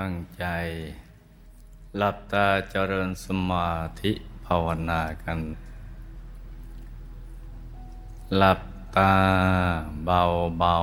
[0.00, 0.44] ตั้งใจ
[1.96, 3.70] หลับตาเจริญสมา
[4.00, 4.12] ธิ
[4.46, 5.40] ภาวนากัน
[8.36, 8.60] หลับ
[8.96, 9.14] ตา
[10.04, 10.22] เบา
[10.58, 10.76] เบา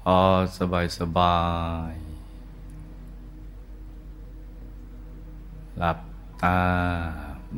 [0.00, 0.18] พอ
[0.58, 1.38] สบายสบา
[1.92, 1.94] ย
[5.78, 6.00] หลับ
[6.42, 6.60] ตา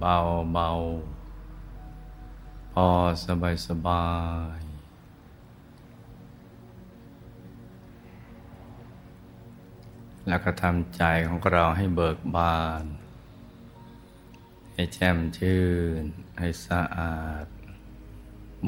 [0.01, 0.17] เบา
[0.53, 0.69] เบา
[2.73, 2.89] พอ
[3.25, 4.05] สบายสบา
[4.59, 4.66] ย
[10.29, 12.85] แล้วก็ทำใจของเราให้เบิกบาน
[14.73, 15.63] ให้แจ่มชื่
[16.01, 16.03] น
[16.39, 17.47] ให้สะอาด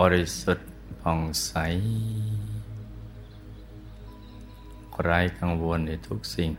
[0.00, 1.52] บริสุทธิ์ผ่องใส
[5.02, 6.50] ไร้กังวลในทุกสิ่ง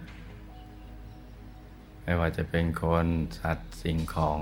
[2.02, 3.08] ไม่ว่าจะเป็นคน
[3.38, 4.42] สัตว์สิ่งของ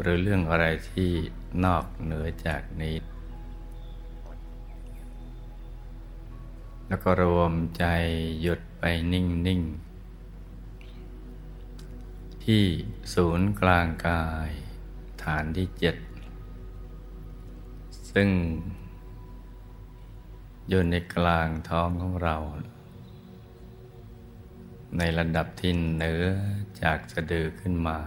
[0.00, 1.10] หรือเรื่องอะไรที่
[1.64, 2.96] นอกเหนือจากนี้
[6.88, 7.84] แล้วก็รวมใจ
[8.42, 9.62] หยุด ไปนิ่งนิ่ง
[12.44, 12.64] ที่
[13.14, 14.50] ศูนย์กลางกาย
[15.22, 15.96] ฐานที่เจ็ด
[18.12, 18.28] ซึ่ง
[20.68, 22.36] อยู่ในกลางท้องของเรา
[24.98, 26.24] ในระดับที่เหนือ
[26.82, 27.98] จากสะดือขึ้นมา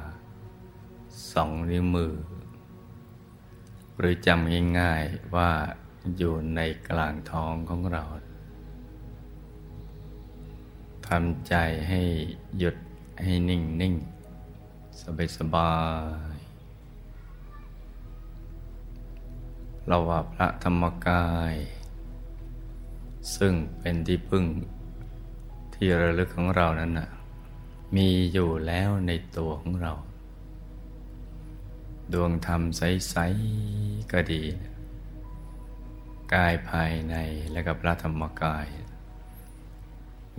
[1.34, 2.14] สองนิ้วมือ
[3.98, 5.52] หรือจำง่ายๆว่า
[6.18, 8.04] อยู่ในกลางท้องของเรา
[11.10, 11.56] ทำใจ
[11.90, 12.02] ให้
[12.58, 12.76] หยุด
[13.24, 13.96] ให้นิ่งนิ่ง
[15.02, 15.74] สบายสบา
[16.36, 16.38] ย
[19.88, 21.56] เราว่าพระธรรมกาย
[23.36, 24.46] ซึ่งเป็นที่พึ่ง
[25.74, 27.10] ที่ระลึกของเรานั้นนะ
[27.96, 29.94] มีอยู่แล้วในตัวของเรา
[32.14, 33.16] ดวงธรรมใส
[33.64, 34.44] ๆ ก็ดี
[36.34, 37.16] กายภายใน
[37.52, 38.68] และกับพระธรรมกาย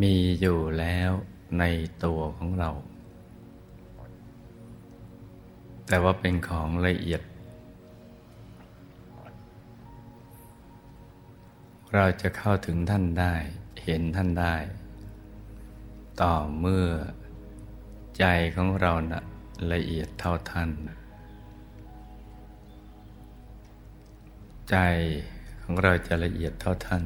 [0.03, 1.11] มีอยู่แล้ว
[1.59, 1.65] ใน
[2.05, 2.71] ตัวของเรา
[5.89, 7.23] แต่ว่าเป็นของละเอียด
[11.95, 13.35] เราจะเข้าถึงท่านได้
[13.85, 14.57] เห็นท่านได้
[16.23, 16.87] ต่อเมื่อ
[18.19, 18.25] ใจ
[18.57, 19.23] ของเรานะ่ะ
[19.73, 20.71] ละเอียดเท่าท่าน
[24.71, 24.77] ใจ
[25.63, 27.05] ของเราจะละเอียดเท่าท่าน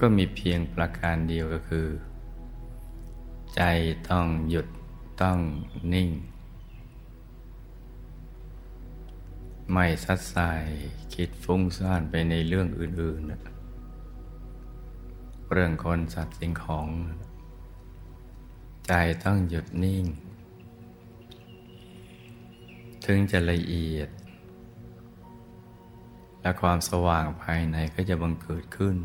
[0.00, 1.86] ก็มีเพียงประการเดียวก็คือ
[3.54, 3.62] ใจ
[4.10, 4.66] ต้องหยุด
[5.22, 5.38] ต้อง
[5.94, 6.10] นิ่ง
[9.72, 10.64] ไม่ซัดสาย
[11.14, 13.30] คิดฟุ้งซ่านไปในเรื่องอื่นๆ
[15.52, 16.88] เรื่องคนสัตว์สิ่งของ
[18.86, 18.92] ใจ
[19.24, 20.04] ต้องหยุดนิ่ง
[23.06, 24.08] ถึงจะละเอียด
[26.40, 28.96] และความสว่างภายในก็จะบังเกิดขึ้น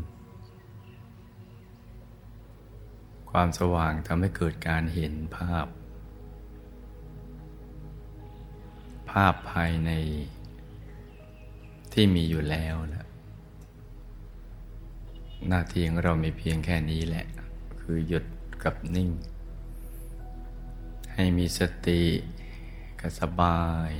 [3.30, 5.66] ความสว่างทำให้เกิดการเห็นภาพ
[9.10, 9.90] ภาพภายใน
[11.92, 13.06] ที่มีอยู่แล้วนะ
[15.48, 17.26] หน้าที่ของเรามีเพียงแค่นี้แหละ
[17.80, 18.24] คือหยุด
[18.64, 19.10] กับนิ่ง
[21.14, 22.04] ให้มีสติ
[23.00, 23.90] กับสบาย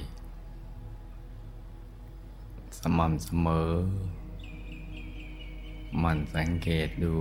[2.78, 3.72] สม่ำเสมอ
[6.02, 7.14] มันสังเกตดู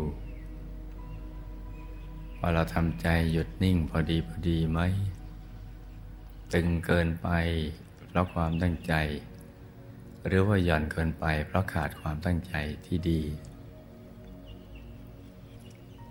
[2.39, 4.79] ว่าเราทำใจหยุดนิ่งพอดีพอดีไหม
[6.53, 7.29] ตึงเกินไป
[8.07, 8.93] เพราะความตั้งใจ
[10.25, 12.53] หรือว่าหย่อนเกินไป เพราะขาดความตั้งใจ
[12.85, 13.21] ที่ดี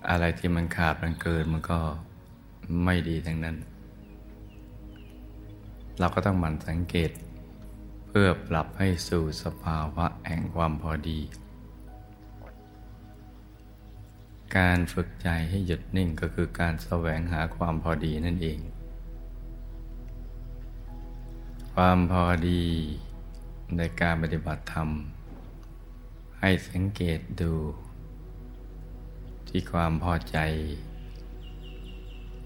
[0.08, 1.80] อะไรที่มันขาดมันเกินมันก็
[2.84, 3.56] ไม่ดีทั้งนั้น
[5.98, 7.10] เราก็ต้องหมั่นสังเกต
[8.06, 11.18] เพื่อปรับให้สู่สภาวะแห่งความพอดี
[14.56, 18.60] การฝึกใจให้หยุดนิ่งก็คือการแสวงหาความพอดีนั่นเอง
[21.72, 22.62] ความพอดี
[23.76, 24.88] ในการปฏิบัติธรรม
[26.40, 27.52] ให้สังเกตดู
[29.48, 30.38] ที่ความพอใจ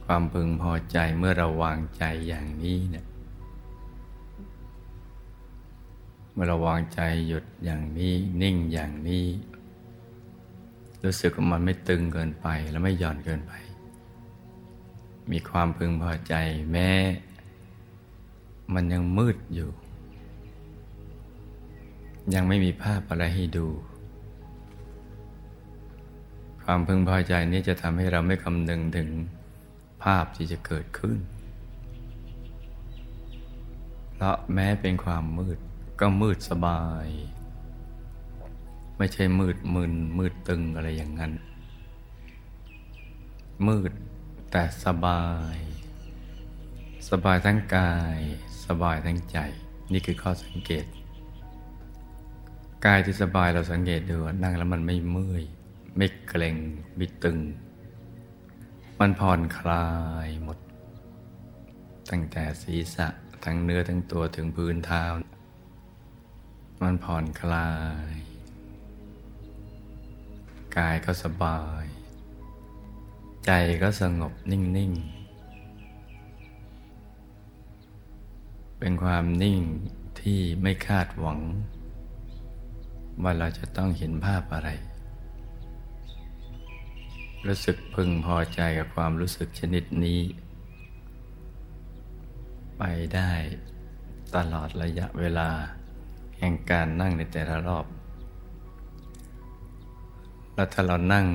[0.04, 3.06] ความพึงพอใจเมื่อเราวางใจอย่างนี้เนี่ย
[6.32, 9.26] เมื่อเราวางใจหยุดอย่างนี้นิ่งอย่างนี้
[11.04, 13.52] รู้สึกว่ามันไม่ตึงเกินไปและไม่หย่อนเกินไป
[15.30, 16.34] มีความพึงพอใจ
[16.72, 16.90] แม้
[18.74, 19.70] มันยังมืดอยู่
[22.34, 23.68] ยังไม่มีภาพอะไรให้ดู
[26.64, 29.08] ความพึงพอใจนี้จะทำให้เราไม่คำนึงถึง
[30.02, 31.18] ภาพที่จะเกิดขึ้น
[34.12, 35.58] เพราะแม้เป็นความมืด
[36.00, 37.06] ก็มืดสบาย
[39.02, 41.32] ไม่ใช่มืดมึนมืดตึงอะไรอย่างนั้น
[43.68, 43.92] มืด
[44.50, 45.56] แต่สบาย
[47.10, 48.18] สบายทั้งกาย
[48.66, 49.38] สบายทั้งใจ
[49.92, 50.84] นี่คือข้อสังเกต
[52.86, 55.44] กายที่สบายเราสังเกตดูนั่งแล้วมันไม่เมื่อย
[55.96, 56.56] ไม่เกร็ง
[56.96, 57.38] ไม่ตึง
[58.98, 59.88] มันผ่อนคลา
[60.26, 60.58] ยหมด
[62.10, 63.08] ตั้งแต่ศีรษะ
[63.44, 65.04] ทั้งเนื้อทั้งตัวถึงพื้นเท้า
[66.82, 67.70] มันผ่อนคลา
[68.10, 68.31] ย
[70.76, 71.84] กายก็สบาย
[73.46, 73.50] ใจ
[73.82, 75.22] ก็สงบนิ่ง ๆ
[78.78, 79.60] เป็นความนิ่ง
[80.20, 81.40] ที่ไม่คาดหวัง
[83.22, 84.70] ว่าเราจะต้องเห็นภาพอะไร
[87.46, 90.20] รู้สึกพึงพอใจกับความรู้สึกชนิดนี้
[92.78, 92.82] ไป
[93.14, 93.32] ได้
[94.36, 95.50] ตลอดระยะเวลา
[96.38, 97.86] แห่งการนั่งในแต่ละรอบ
[100.54, 101.26] แล้วถ้าเรานั่ง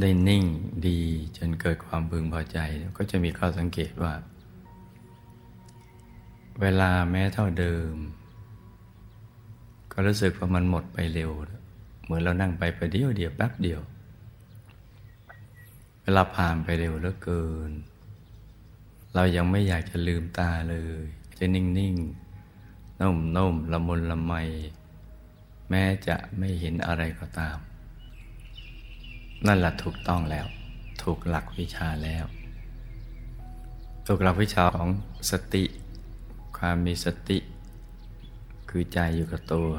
[0.00, 0.44] ได้นิ่ง
[0.86, 1.00] ดี
[1.36, 2.58] จนเกิดความพึงพอใจ
[2.98, 4.12] ก็จะมีข้อสังเกตว่า
[6.60, 7.94] เวลาแม้เท่าเดิม
[9.92, 11.30] ก็รู้สึกว่ามันหมดไปเร็ว
[12.02, 13.80] เหมือนเรานั่งไปประเดียวเดียวแป๊บเดียว
[16.02, 17.70] เวลาผ่านไปเร็วเหลือเกิน
[19.14, 21.04] เรายังไม่อยากจะลืมตาเลย
[21.38, 24.32] จะนิ่งๆนุ่มๆละมุนละไม
[25.70, 27.58] แม้จะไม่เห็นอะไรก็ตาม
[29.46, 30.46] นั่นแหละถูกต้องแล้ว
[31.02, 32.24] ถูกหลักวิชาแล้ว
[34.06, 34.88] ถูกหลักวิชาของ
[35.30, 35.64] สติ
[36.58, 37.38] ความมีสติ
[38.68, 39.70] คือใจอยู่กับตัว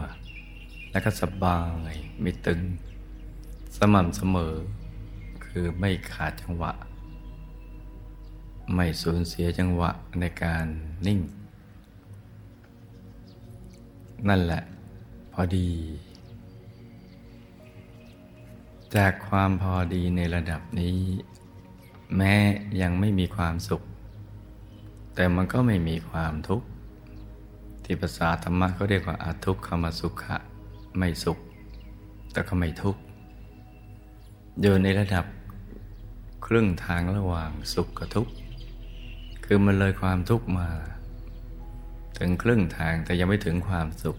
[0.91, 1.59] แล้วก็สบา
[1.91, 2.61] ยไม่ตึง
[3.77, 4.53] สม่ำเสมอ
[5.45, 6.73] คือไม่ขาดจังหวะ
[8.75, 10.65] ไม่สูญเสียจังหวะในการ
[11.07, 11.19] นิ่ง
[14.29, 14.61] นั่นแหละ
[15.39, 15.71] อดี
[18.95, 20.97] จากความพอดีในระดับนี้
[22.15, 22.33] แม้
[22.81, 23.83] ยังไม่มีความสุข
[25.15, 26.67] แต่มันก็ไม่มีความทุกข์
[27.83, 30.37] ที่ภาษาธรรมะเขาเรียกว่าอาทุกขมสุขะ
[30.97, 31.37] ไม่สุข
[32.31, 33.01] แต่ก็ไม่ทุกข์
[34.61, 35.25] อยู่ในระดับ
[36.45, 38.33] ครึ่งทางระหว่างสุขกับทุกข์
[39.45, 40.69] คือมันเลยความทุกข์มา
[42.17, 44.17] ถึงครึ่งทางแต่ยังไม่ถึงความสุข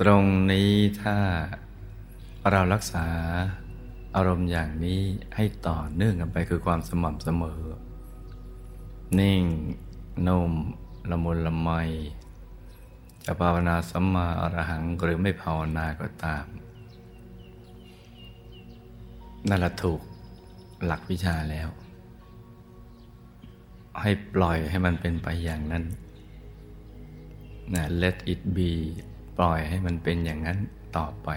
[0.00, 0.72] ตรงนี้
[1.02, 1.16] ถ้า
[2.50, 3.06] เรารักษา
[4.16, 5.00] อารมณ์อย่างนี้
[5.36, 7.62] ให้ต่อเนื่องกันไปคือความสม่ำเสมอ
[9.18, 9.44] นิ่ง
[10.26, 10.52] นุ่ม
[11.10, 11.70] ละมุนละไม
[13.24, 16.46] จะภาวนาสัมมาอรหังหรือไม่ภาวนาก็ตาม
[19.48, 20.00] นั่นแหละถูก
[20.84, 21.68] หลักวิชาแล้ว
[24.00, 25.84] ให้ปล่อยให้มันเป็นไปอย่างนั้น
[27.74, 28.72] นะ let it be
[29.38, 30.58] ปล่อยให้มันเป็นอย่างนั้น
[30.96, 31.28] ต่อไป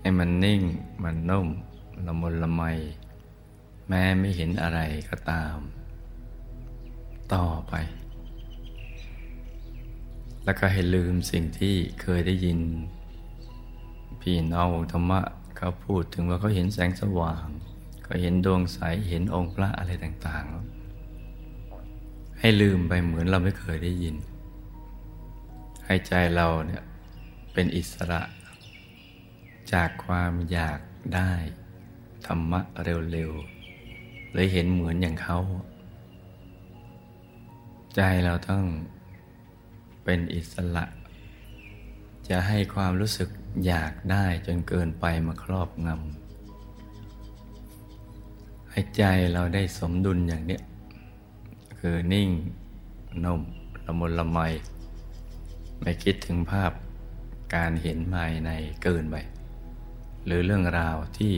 [0.00, 0.62] ให้มันนิ่ง
[1.02, 1.48] มันนุ่ม
[2.06, 2.62] ละมุนละไม
[3.88, 4.80] แม้ไม่เห็นอะไร
[5.10, 5.56] ก็ตาม
[7.34, 7.74] ต่อไป
[10.44, 12.58] แล้วก็ให้ลืมสิ่งที่เคยได้ยิน
[14.20, 15.20] พี่น้องธรรมะ
[15.56, 17.46] เขาพูดถึงว่าเขาเห็นแสงสว่าง
[18.04, 18.78] เขาเห็นดวงใส
[19.10, 20.44] เห็นองค์พระอะไรต่าง
[21.42, 24.16] ๆ ให้ลืมไปเหมือนเราไม่เคยได้ยิน
[25.86, 26.82] ให้ใจเราเนี่ย
[27.52, 28.22] เป็นอิสระ
[29.72, 30.80] จากความอยาก
[31.14, 31.32] ได้
[32.26, 35.38] ธรรมะเร็วๆเลยเห็นเหมือนอย่างเขา
[37.96, 38.64] ใจเราต้อง
[40.04, 40.84] เป็นอิสระ
[42.28, 43.28] จะให้ความรู้สึก
[43.66, 45.94] อยากได้จนเกินไปมาครอบงำ
[48.70, 50.62] ให้ใจเราได้สมดุลอย่างเนี้ย
[51.78, 52.28] คือนิ่ง
[53.24, 53.40] นุ่ม
[53.84, 54.38] ละมุนละไม
[55.80, 56.72] ไม่คิดถึงภาพ
[57.54, 58.50] การเห็นภายใน
[58.82, 59.16] เกินไป
[60.24, 61.34] หรือเรื่องราวที่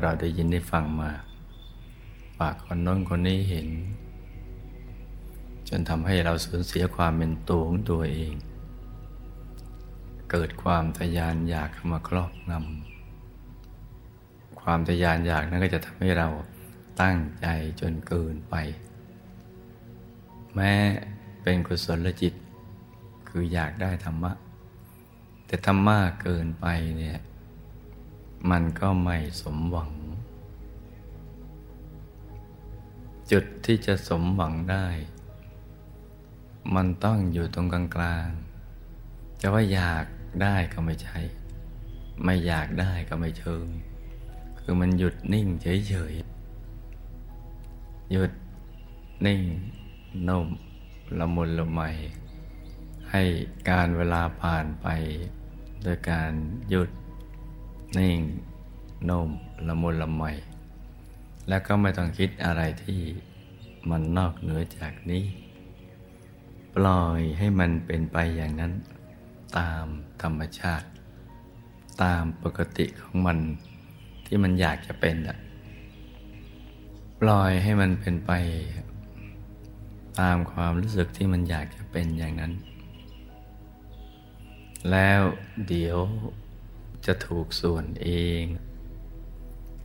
[0.00, 1.10] เราได้ยินได้ฟังมา
[2.38, 3.68] ปากคนน้นคนนี้เห็น
[5.68, 8.34] จนทำให้เราสูญเสียความเป็นตัวของตัวเอง
[10.30, 16.28] เกิดความทยานอยากเข้ามาครอบงำความทยานอยากนั้นก็จะทำให้เรา
[17.00, 17.46] ตั้งใจ
[17.80, 18.54] จนเกินไป
[20.54, 20.72] แม้
[21.42, 22.32] เป็นกุศลจิต
[23.38, 24.32] คืออยากได้ธรรมะ
[25.46, 26.66] แต่ธรรมะเกินไป
[26.98, 27.18] เนี่ย
[28.50, 29.92] มันก็ไม่สมหวัง
[33.30, 34.86] จุดที่จะสมหวังได้
[36.74, 40.04] มันต้องอยู่ตรงกลางๆจะว่าอยาก
[40.42, 41.18] ได้ก็ไม่ใช่
[42.24, 43.66] ไม่อยากได้ก็ไม่เชิง
[44.58, 48.32] คือมันหยุดนิ่งเฉยๆหยุด
[49.26, 49.42] นิ่ง
[50.28, 50.48] นุ่ม
[51.18, 51.82] ละมุนละไม
[53.10, 53.22] ให้
[53.70, 54.86] การเวลาผ่านไป
[55.82, 56.32] โดยการ
[56.68, 56.90] หยุด
[57.98, 58.18] นิ่ง
[59.08, 59.30] นุ่ม
[59.66, 60.22] ละมุนละไม
[61.48, 63.00] แล้วก็ไม่ต้องคิดอะไรที่
[63.90, 65.24] มันนอกเหนือจากนี้
[66.74, 68.72] ปล่อยให้มันเป็นไปอย่างนั้น
[69.58, 69.86] ตาม
[70.22, 70.88] ธรรมชาติ
[72.02, 73.38] ตามปกติของมัน
[74.26, 75.38] ที่มันอยากจะเป็นอะ
[77.20, 78.32] ปล่อยให้มันเป็นไป
[80.20, 82.52] ตามความรู้สึกที่มันอยากจะเป็นอย่างนั้น
[84.90, 85.22] แล้ว
[85.68, 85.98] เดี๋ยว
[87.06, 88.42] จะถูกส่วนเอง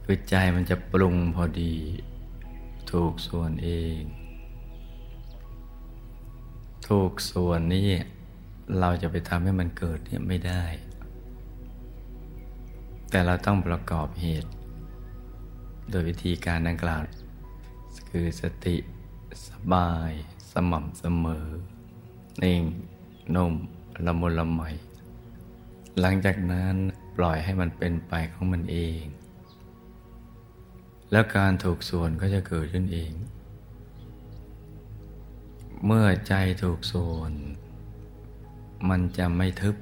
[0.04, 1.76] คือใจมันจะปรุงพอดี
[2.92, 4.00] ถูกส่วนเอง
[6.88, 7.90] ถูกส่วนนี้
[8.80, 10.64] เราจะไปทำให้มันเกิดเนี่ยไม่ได้
[13.10, 14.50] แต่เราต้องประกอบเหตุ
[15.90, 17.02] โดยวิธีการดังกล่าว
[18.10, 18.76] คือสติ
[19.48, 20.12] สบาย
[20.52, 21.48] สม่ำเสมอ
[22.44, 22.62] นิ่ง
[23.36, 23.54] นุ่ม
[24.06, 24.62] ละมุนละไม
[26.02, 26.76] หลังจากนั้น
[27.18, 29.02] ปล่อยให้มันเป็นไปของมันเอง
[31.12, 33.14] แล้วการถูกส่วนก็จะเกิดขึ้นเอง
[35.86, 37.32] เมื่อใจถูกส่วน
[38.90, 39.76] มันจะไม่ทึบ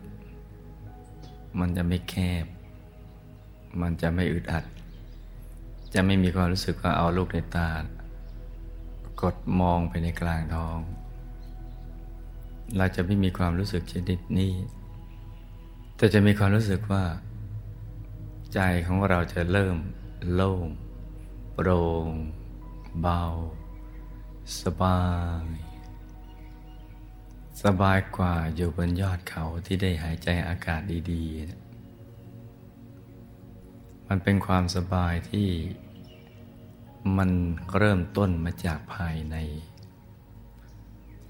[1.60, 2.46] มันจะไม่แคบ
[3.82, 4.66] มันจะไม่อึดอัด
[5.94, 7.72] จะไม่มีความรู้สึกว่าเอาลูกในตา
[9.22, 10.80] กดมองไปในกลางท้อง
[12.78, 14.54] เราจะไม่มีความรู้สึกชนิดนี้
[16.02, 17.06] แต่จะมีความรู้สึกว่า
[18.54, 19.78] ใจของเราจะเริ่ม
[20.34, 20.68] โล่ง
[21.54, 22.10] โปร่ง
[23.02, 23.24] เบา
[24.62, 25.04] สบา
[25.44, 25.46] ย
[27.64, 35.48] สบายกว่าอยู่บนยอดเขาที่ได้หายใจอากาศดีๆ มันเป็นความสบายที่
[37.18, 37.30] มัน
[37.78, 39.36] เริ่มต้นมาจากภายใน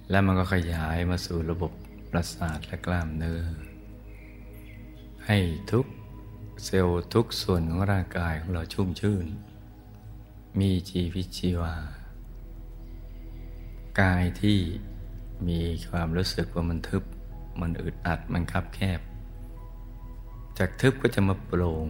[0.10, 1.72] และมันก็ขยายมาสู่ระบบ
[2.12, 3.42] ประสาทและกล้ามเนื้อ
[5.32, 5.86] ให้ทุก
[6.66, 9.28] เซลล์ทุกส่วนของร่างกายของเราชุ่มชื่น
[10.60, 11.76] มีชีวิตชีวา
[14.02, 14.60] กายที่
[15.48, 17.04] มีความรู้สึกว่ามันทึบ
[17.62, 19.00] มันอึดอัดมันคับแคบ
[20.58, 21.88] จากทึบก็จะมาโปร่ง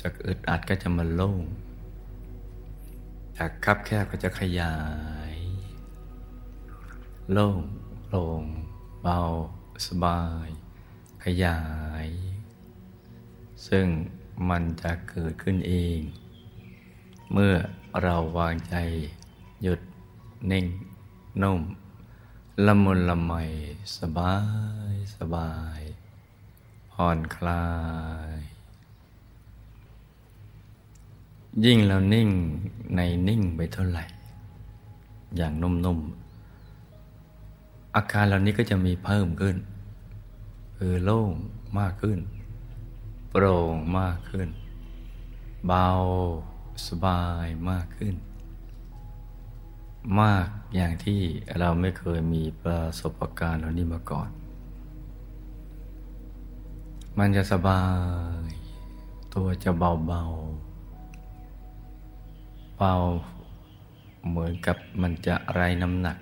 [0.00, 1.42] จากอึดอัดก็จะมาโล่ง
[3.38, 4.76] จากคับแคบก็จะขยา
[5.32, 5.34] ย
[7.32, 7.60] โล่ง
[8.04, 8.42] โปร่ง
[9.02, 9.18] เบา
[9.86, 10.48] สบาย
[11.30, 11.60] ขยา
[12.06, 12.08] ย
[13.68, 13.86] ซึ่ง
[14.48, 15.98] มันจะเกิดขึ้นเอง
[17.32, 17.54] เมื่อ
[18.02, 18.74] เราวางใจ
[19.62, 19.80] หยุด
[20.50, 20.66] นิ่ง
[21.42, 21.60] นุ่ม
[22.66, 23.32] ละมุนละไม
[23.98, 24.36] สบา
[24.92, 25.80] ย สบาย
[26.92, 27.66] ผ่อนคลา
[28.36, 28.38] ย
[31.64, 32.28] ยิ่งเรานิ่ง
[32.96, 34.04] ในนิ่งไปเท่าไหร่
[35.36, 39.58] อย่างนุ่มๆอาการเหล่านี้ก็จะมีเพิ่มขึ้น
[40.76, 41.32] คือโล่ง
[41.78, 42.18] มากขึ้น
[43.30, 44.48] โปร่งมากขึ้น
[45.66, 45.88] เบา
[46.86, 48.14] สบายมากขึ้น
[50.20, 51.20] มากอย่างที่
[51.58, 54.28] เราไม่เคยมีประสบการณ์เหล่านี้มาก่อน
[57.18, 57.82] มันจะสบา
[58.44, 58.48] ย
[59.34, 60.22] ตัวจะเบาเบา
[62.78, 62.94] เบา
[64.28, 66.16] เหมือนกับมันจะไรน้ำหนัก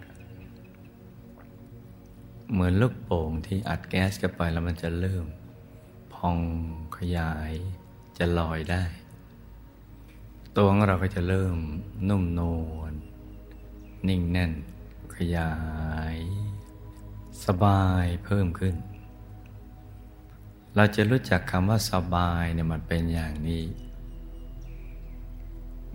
[2.56, 5.26] เหมือนลูกโป่งที่อัดแก๊สเข้าไปแล้วมันจะเริ่ม
[6.14, 6.38] พอง
[6.96, 7.52] ขยาย
[8.18, 8.84] จะลอยได้
[10.56, 11.56] ตัวของเราก็จะเริ่ม
[12.08, 12.40] นุ่มน
[12.72, 12.92] วล
[14.08, 14.52] นิ่งแน่น
[15.16, 15.52] ขยา
[16.14, 16.16] ย
[17.44, 18.74] สบายเพิ่มขึ้น
[20.76, 23.64] เราจะรู้จักคำว่าสบายเนี่ยมันเป็นอย่างนี้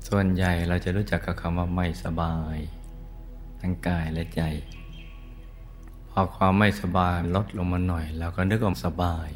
[0.07, 2.57] ส่วนใหญ่เราจะรู้จักกับคำว่าไม่สบาย
[3.61, 4.41] ทั้งกายและใจ
[6.21, 9.27] พอความไม่สบายลดลงมาหน่อยเราก็นึกว่าสบาย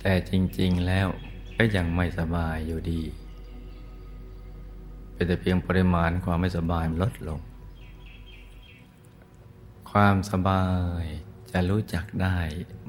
[0.00, 1.08] แต่จริง ๆแล้ว
[1.56, 3.02] ก็ยังไม่สบายอยู่ดี
[5.12, 7.40] เป็นแต่เพียงปริมาณความไม่สบายลดลง
[9.90, 10.64] ความสบา
[11.00, 11.02] ย
[11.50, 12.36] จะรู้จักได้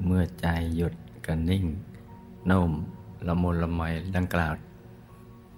[0.04, 0.94] เมื่อใจหยุด
[1.26, 1.64] กันนิ่ง
[2.50, 2.72] นุ่ม
[3.26, 3.82] ละมุนละไม
[4.16, 4.54] ดังกล่าว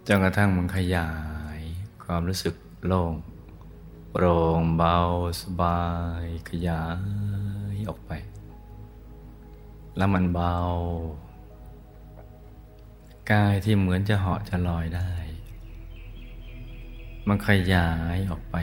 [0.07, 1.11] จนกระทั่งมันขยา
[1.59, 1.61] ย
[2.05, 2.55] ความรู้สึก
[2.87, 3.15] โล่ง
[4.17, 4.99] โปร่งเบา
[5.43, 5.83] สบา
[6.23, 6.85] ยขยา
[7.75, 8.13] ยออกไป
[9.97, 10.57] แล้วมันเบา
[13.31, 15.13] กายที่เหมือนจะเหาะจะลอยได้
[17.29, 18.57] มันขยายออกไป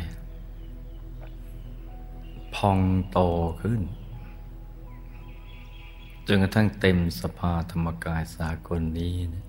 [2.56, 2.80] พอง
[3.12, 3.20] โต
[3.62, 3.82] ขึ้น
[6.28, 9.46] จนกระทั่งเต็มสภาธรรมกายสากลนี้นะ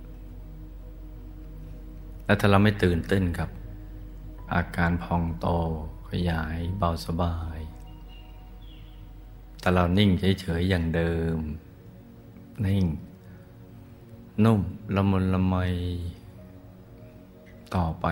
[2.24, 3.48] และถ้าเราไม่ตื่นเต้นกับ
[4.56, 5.48] อาการพองโต
[6.16, 7.58] ขยายเบาสบาย
[9.60, 11.38] แต่เรานิ่งเฉยๆอย่างเดิม
[12.66, 12.84] นิ่ง
[14.44, 14.60] นุ่ม
[14.94, 15.54] ละมุนละไม
[17.74, 18.06] ต่อไป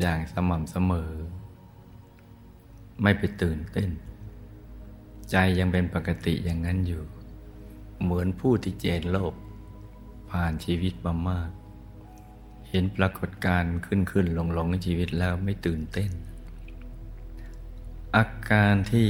[0.00, 1.12] อย่างสม่ำเสมอ
[3.02, 3.90] ไม่ไปตื่นเต้น
[5.30, 7.02] ใจยังเป็นปกติอย่างนั้นอยู่
[8.02, 9.34] เหมือนผู้ที่เจนโลก
[10.30, 11.50] ผ่านชีวิตมามาก
[12.68, 16.12] เห็นปรากฏการณ์ขึ้นขึ้นลงลงในชีวิตแล้วไม่ตื่นเต้น
[18.18, 19.08] อาการที่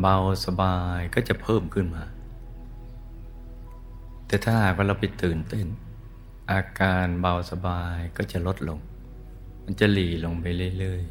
[0.00, 2.04] เบาสบายก็จะเพิ่มขึ้นมา
[4.26, 5.66] แต่ถ้าหากว่าเราไปตื่นเต้น
[6.52, 8.78] อาการเบาสบายก็จะลดลง
[9.64, 10.44] มันจะหลีลงไป
[10.78, 11.02] เรื่อย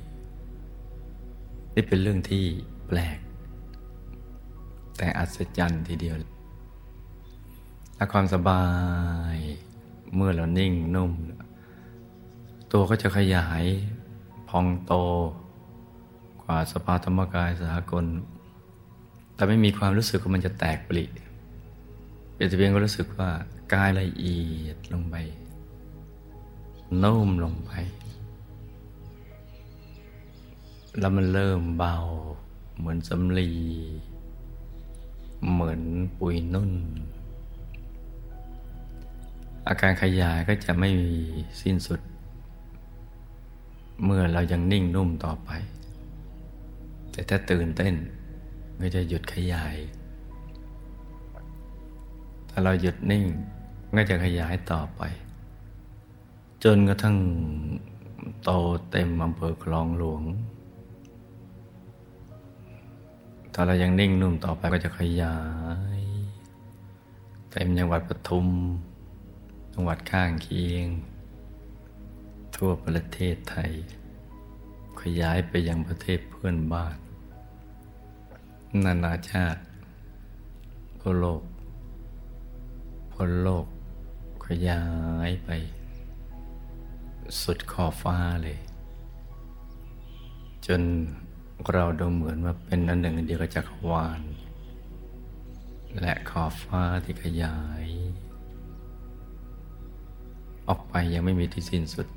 [0.88, 2.46] ๆ นี่เป็นเรื่องที่
[2.88, 3.20] แปลก
[4.98, 6.16] แต่อัศจรรย์ทีเดียว
[7.96, 8.66] และความสบา
[9.34, 9.36] ย
[10.16, 11.12] เมื่อเรานิ่งนุ่ม
[12.72, 13.64] ตัวก็จะขยาย
[14.50, 14.94] พองโต
[16.46, 18.06] กว่าสภาธรรมกายสากล
[19.36, 21.04] แต่ไม่มีความรู้สึกว่ามันจะแตกปริ
[22.36, 23.30] เป็นเพียงก็รู้สึกว่า
[23.74, 25.16] กายละเอียดลงไป
[27.04, 27.72] นุ่มลงไป
[31.00, 31.98] แล้วมันเริ่มเบา
[32.78, 33.52] เหมือนสำลี
[35.52, 35.82] เหมือน
[36.18, 36.72] ปุยนุ่น
[39.68, 41.14] อาการขยายก็จะไม่มี
[41.62, 42.00] สิ้นสุด
[44.04, 45.50] เมื่อเรายังนิ่งนุ่มต่อไป
[47.15, 47.95] แต่ถ้าตื่นเต้น
[48.79, 49.75] ก็จะหยุดขยาย
[52.50, 53.25] ถ้าเราหยุดนิ่ง
[53.95, 55.01] ก็จะขยายต่อไป
[56.63, 57.17] จนกระทั่ง
[58.43, 58.51] โต
[58.91, 60.24] เต็มอำเภอคลองหลวง
[63.53, 65.38] ถ้าเรายังนิ่งนุ่มต่อไปก็จะขยา
[65.98, 66.01] ย
[67.51, 68.48] เต็มจังหวัดปทุม
[69.74, 70.88] จังหวัดข้างเคียง
[72.55, 73.72] ทั่วประเทศไทย
[75.01, 76.96] ขยายไปยังประเทศเพื่อนบ้าน
[78.83, 79.61] นานาชาติ
[81.00, 81.42] ทั่วโลก
[83.11, 83.66] พ้นโลก
[84.46, 84.83] ขยา
[85.27, 85.50] ยไป
[87.42, 88.59] สุดขอบฟ้าเลย
[90.66, 90.81] จน
[91.74, 94.22] เราดูเหมือนว่าเป็นอันหนึ่งเดียวกับจักรวาล
[96.00, 97.85] และขอบฟ้าที่ขยาย
[100.68, 102.07] ออกไปยังไม่มีที่สิ้นสุด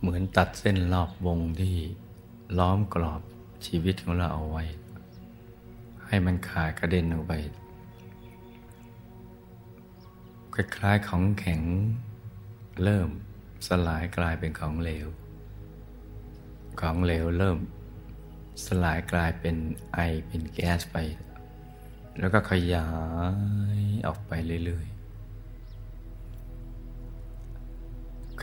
[0.00, 1.76] เหมือนตัดเส้นรอบวงที่
[2.58, 3.20] ล้อมกรอบ
[3.66, 4.64] ชีวิตของเราเอาไว้
[6.08, 7.32] ให้มันขาดกระเด็นออกไป
[10.54, 11.62] คล้ายๆของแข็ง
[12.82, 13.08] เริ่ม
[13.68, 15.06] สลายกลายเป็นของเหลว
[16.80, 17.58] ของเหลวเริ่ม
[18.66, 19.56] สลายกลายเป็น
[19.92, 20.96] ไอเป็นแก๊สไป
[22.18, 22.88] แล้วก็ขยา
[23.76, 24.32] ยออกไป
[24.64, 24.98] เรื่อยๆ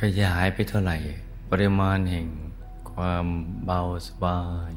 [0.02, 0.98] ขยายไปเท่าไหร่
[1.52, 2.28] ปริมาณแห่ง
[2.92, 3.26] ความ
[3.66, 4.72] เบาสบาย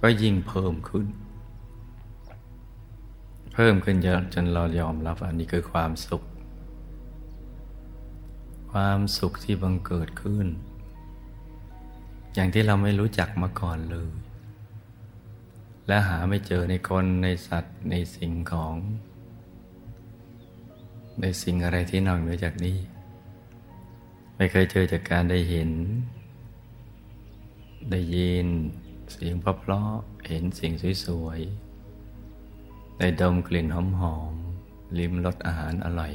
[0.00, 1.06] ก็ยิ่งเพิ่มขึ้น
[3.54, 6.22] เพิ่มขึ้นเยอะจนเรายอมรับอันนี้คือความสุข
[8.72, 10.46] ความสุขที่บังเกิดขึ้น
[12.34, 14.12] อย่างที่เราไม่รู้จักมาก่อนเลย
[15.86, 18.76] และหาไม่เจอในคนในสัตว์ในสิ่งของ
[21.20, 22.78] ในสิ่งอะไรที่นอกเหนือจากนี้
[24.36, 25.70] ไม่เคยเจอจากการได้เห็น
[27.90, 28.48] ได้ยิน
[29.10, 30.72] เสียงเพราะๆเห็นสิ่ง
[31.04, 31.63] สวยๆ
[32.98, 33.76] ได้ดมกลิ่นห
[34.14, 36.12] อมๆลิ้มรสอาหารอร่อย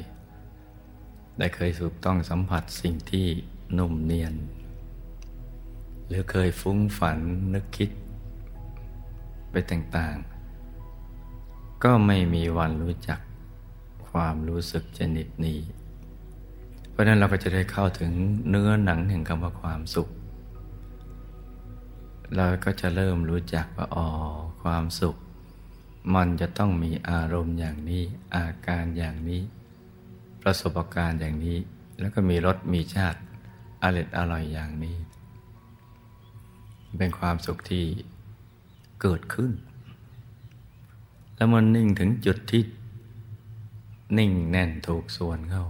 [1.37, 3.27] ได้เคยสูกต้องสัมผัสสิ่งที่
[3.77, 4.35] นุ่มเนียน
[6.07, 7.17] หรือเคยฟุ้งฝัน
[7.53, 7.89] นึกคิด
[9.51, 13.19] ไปต่างๆ ก็ไม่มีวันรู้จัก
[14.09, 15.59] ความรู้สึกชนิดนี้
[16.89, 18.11] เพราะนั้นเราก็จะได้เข้าถึง
[18.49, 20.09] เนื้อหนังแห่งคำว่าความสุข
[22.35, 24.07] เราก็จะเริ่มรู้จักว่าอ๋อ
[24.63, 25.15] ความสุข
[26.15, 28.03] มันจะต้องมีอารมณ์อย่างนี้
[28.35, 29.41] อาการอย่างนี้
[30.41, 31.57] ประสบการณ์อย่างนี้
[31.99, 33.19] แล้วก็มีรสมีชาติ
[33.83, 34.97] อร่อยอร่อยอย่างนี้
[36.97, 37.85] เป็นความสุขที่
[39.01, 39.51] เกิดขึ้น
[41.35, 42.63] แล้วมันนิ่งถึงจุดที่
[44.17, 45.65] นิ่งแน่นถูกส่วนเข้า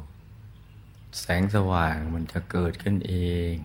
[1.20, 3.16] แสงสว่างมันจะเกิดขึ้นเอ
[3.52, 3.56] ง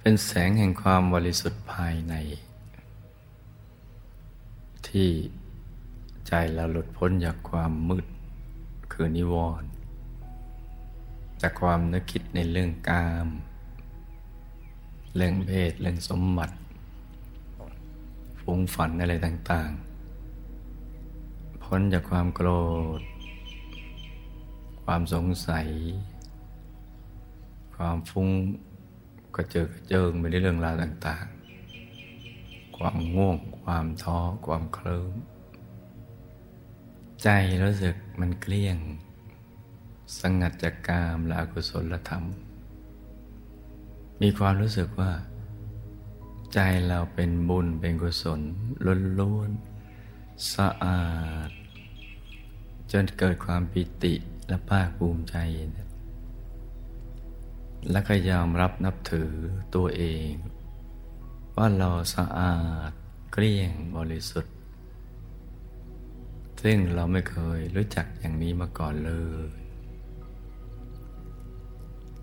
[0.00, 2.14] เป็นแสงแห่งความบริสุทธิ์ภายใน
[4.92, 5.10] ที่
[6.28, 8.06] ใจเราหลุดพ้นจากความมืด
[8.92, 9.68] คือนิวรณ์
[11.42, 13.28] จากความนึกคิดในเรื่องกาม
[15.16, 16.56] เรื่องเพศเรื่องสมบัติ
[18.40, 19.70] ฟุ้งฝันอะไรต่าง
[20.86, 22.48] ๆ พ้นจากความโกร
[23.00, 23.02] ธ
[24.84, 25.66] ความสงสัย
[27.76, 28.28] ความฟุ้ง
[29.34, 31.41] ก็เจอกระเจิงไปในเรื่องราวต่าง ๆ
[32.84, 35.12] ความง่วง ความท้อความเคลิ้ม
[37.22, 37.28] ใจ
[37.62, 38.78] รู้สึกมันเกลี้ยง
[40.18, 42.24] สงัดจากกามและอกุศลธรรม
[44.22, 45.12] มีความรู้สึกว่า
[46.54, 48.40] ใจเราเป็นบุญเป็นกุศล
[49.20, 51.04] ล้วนๆสะอา
[51.48, 51.50] ด
[52.92, 54.14] จนเกิดความปิติ
[54.48, 55.36] และภาคภูมิใจ
[57.90, 59.30] และก็ยอมรับนับถือ
[59.74, 60.30] ตัวเอง
[61.56, 62.56] ว่าเราสะอา
[62.88, 62.90] ด
[63.32, 64.54] เกลี้ยงบริสุทธิ์
[66.62, 69.12] ซึ่งเราไม่เคยรู้จักอย่างนี้มาก่อนเล
[69.46, 69.50] ย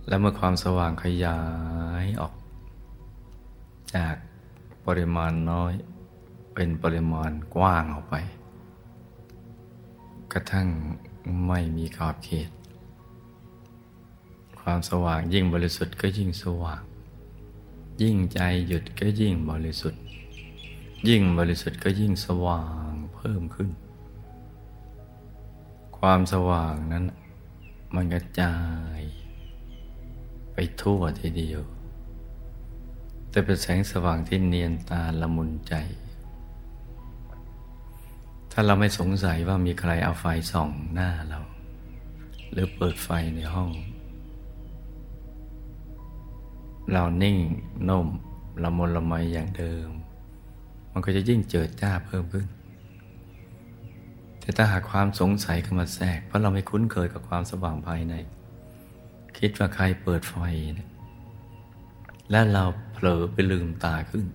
[0.07, 1.39] และเมื่อความสว่างขยา
[2.03, 2.33] ยออก
[3.95, 4.15] จาก
[4.85, 5.73] ปริมาณน้อย
[6.53, 8.15] เป็นปริมาณกว้างออกไป
[10.33, 10.67] กระทั่ง
[11.47, 12.49] ไม่มีขอบเขต
[14.61, 16.81] ความสว่างยิ่งบริสุทธิ์ก็ยิ่งสว่าง
[18.01, 20.03] ยิ่งใจหยุดก็ยิ่งบริสุทธิ์
[21.09, 23.69] ยิ่งบริสุทธิ์ก็ยิ่งสว่างเพิ่มขึ้น
[25.97, 27.05] ความสว่างนั้น
[27.95, 28.55] มันกระจา
[28.97, 28.99] ย
[30.53, 31.61] ไปทั่วทีเดียว
[33.29, 35.73] แต่เป็นแสงสว่างที่เนียนตาละมุนใจ
[38.51, 41.39] ถ้าเราไม่สงสัยว่ามีใครเอาไฟส่องหน้าเรา
[42.51, 43.69] หรือเปิดไฟในห้อง
[46.91, 47.37] เรานิ่ง
[47.89, 48.07] นุ่ม
[48.63, 49.89] ละมุนละไมอย่างเดิม
[50.91, 52.47] มันก็จะยิ่งเจิดจ้าเพิ่มขึ้น
[54.39, 58.13] แต่ถ้าหากความสงสัยเข้ามาแทรก เพราะเราไม่คุ้นเคยกับความสว่างภายใน
[59.37, 60.35] คิดว่าใครเปิดไฟ
[60.77, 60.89] นี่ย
[62.31, 64.25] และเราเผลอไปลืมตาขึ้น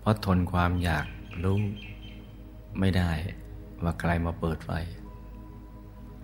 [0.00, 1.06] เพราะทนความอยาก
[1.44, 1.60] รู้
[2.80, 3.10] ไม่ได้
[3.82, 4.70] ว่าใครมาเปิดไฟ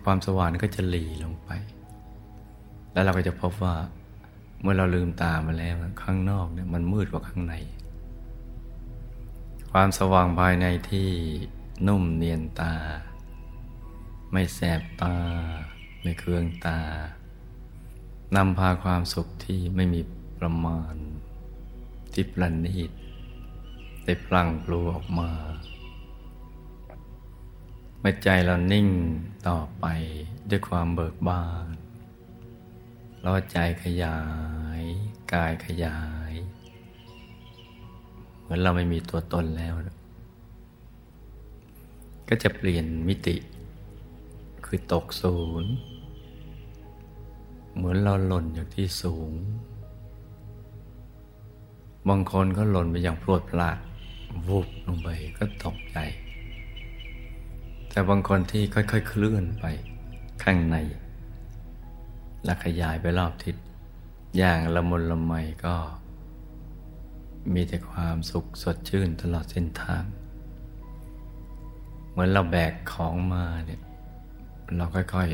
[0.03, 1.49] ความสว่างก็จะหลีลงไป
[2.93, 3.75] แล้วเราก็จะพบว่า
[4.63, 7.55] เมื่อเราลืมตามาแล้วข้างนอกเนี่ยมันมืดกว่าข้างใน
[9.71, 11.09] ความสว่างภายในที่
[11.87, 12.73] นุ่มเนียนตา
[14.31, 15.15] ไม่แสบตา
[16.01, 16.79] ไม่เคืองตา
[18.35, 20.01] นำพาความสุขที่ไม่มี
[20.39, 20.95] ประมาณ
[22.13, 22.91] ที่ประณีต
[24.03, 25.31] ได้พลังปลูออกมา
[27.99, 28.87] เมื่อใจเรานิ่ง
[29.47, 29.85] ต่อไป
[30.49, 31.65] ด้วยความเบิกบาน
[33.25, 34.19] เราใจขยา
[34.79, 34.81] ย
[35.33, 35.99] กายขยา
[36.31, 36.33] ย
[38.41, 39.73] เหมือนเราไม่มีตัวตนแล้ว
[42.27, 43.35] ก็จะเปลี่ยนมิติ
[44.65, 45.71] คือตกศูนย์
[47.75, 49.31] เหมือนเราหล่นจากที่สูง
[52.09, 53.77] บางคนก็หล่นไปอย่างพรวดพลาด
[54.47, 55.97] วุบลงไปก็ตกใจ
[57.89, 59.65] แต่บางคนที่ค่อยๆ เคลื่อนไป
[60.43, 60.77] ข้างใน
[62.43, 63.55] และขยายไปรอบทิศ
[64.37, 65.33] อย่างละมุนละไม
[65.65, 65.75] ก็
[67.53, 70.03] มีแต่ความสุขสดชื่นตลอดเส้นทาง
[72.09, 73.81] เหมือนเราแบกของมาเนี่ย
[74.75, 75.29] เราค่อย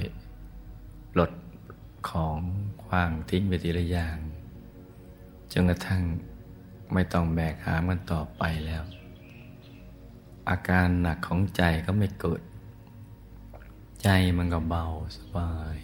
[0.55, 1.31] ๆปลด
[2.09, 2.37] ของ
[2.85, 4.17] คว้างทิ้งไปทีละอย่าง
[5.51, 6.03] จนกระทั่ง
[6.93, 8.83] ไม่ต้องแบกหามกันต่อไปแล้ว
[10.49, 12.41] อาการหนักของใจก็ไม่เกิด
[14.03, 14.85] ใจมันก็เบา
[15.17, 15.75] สบาย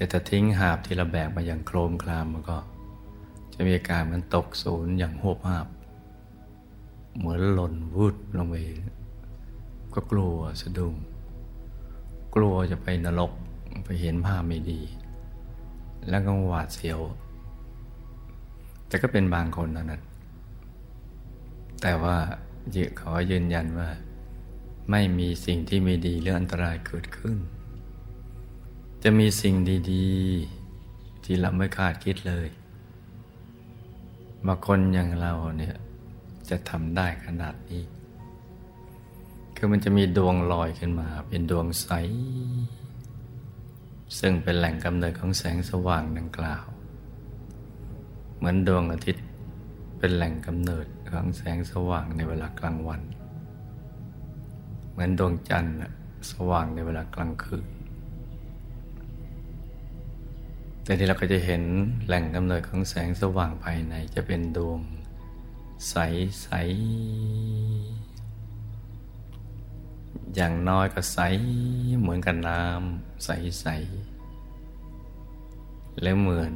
[0.00, 2.58] แต่ถ้าทิ้งหาบที่เราแบกมาอย่างโครมคลามมันก็
[3.54, 5.66] จะมีอาการมันตกศูนย์อย่างหวบหาบ
[7.16, 8.54] เหมือนหล่นวุดลงไป
[9.94, 10.94] ก็กลัวสะดุ้ง
[12.34, 13.32] กลัวจะไปนรก
[13.84, 14.80] ไปเห็นภาพไม่ดี
[16.08, 17.00] แล้วก็หวาดเสียว
[18.88, 20.02] แต่ก็เป็นบางคนนะนั้น
[21.82, 22.16] แต่ว่า
[23.00, 23.88] ขอยืนยันว่า
[24.90, 27.38] ไม่มีสิ่งที่ไม่ดีหรืออันตรายเกิดขึ้น
[29.04, 29.54] จะมีสิ่ง
[29.92, 32.48] ดีๆ ที่เราไม่คาดคิดเลย
[34.46, 35.76] บางคนอย่างเราเนี่ย
[36.50, 37.82] จะทำได้ขนาดนี้
[39.56, 41.88] คือมันจะมีดวงลอยขึ้นมา เป็นดวงใส
[44.18, 46.64] ซึ่งเป็นแหล่งกำเนิดของแสงสว่างดังกล่าว
[48.36, 49.24] เหมือนดวงอาทิตย์
[49.98, 53.00] เป็นแหล่งกำเนิดของแสงสว่างในเวลากลางวัน
[54.90, 55.76] เหมือนดวงจันทร์
[56.30, 57.66] สว่างในเวลากลางคืน
[60.90, 61.62] แต่ที่เราก็จะเห็น
[62.06, 64.80] แหล่งกำเนิดของแสงสว่างภายในจะเป็นดวง
[65.90, 65.94] ใส
[66.42, 66.48] ใส
[70.34, 71.18] อย่างน้อยก็ใส
[72.00, 76.54] เหมือนกับน้ำใสๆและเหมือน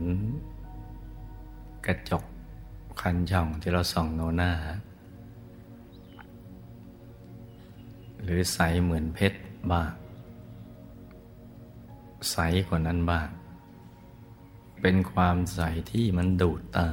[1.86, 2.24] กระจก
[3.00, 4.52] คันช่องที่เราส่องโนหน้า
[8.22, 9.38] หรือใสเหมือนเพชร
[9.70, 9.92] บ้าง
[12.30, 12.36] ใส
[12.68, 13.28] กว่านั้นบ้าง
[14.86, 16.88] เป็นความใสที่มันดูดตา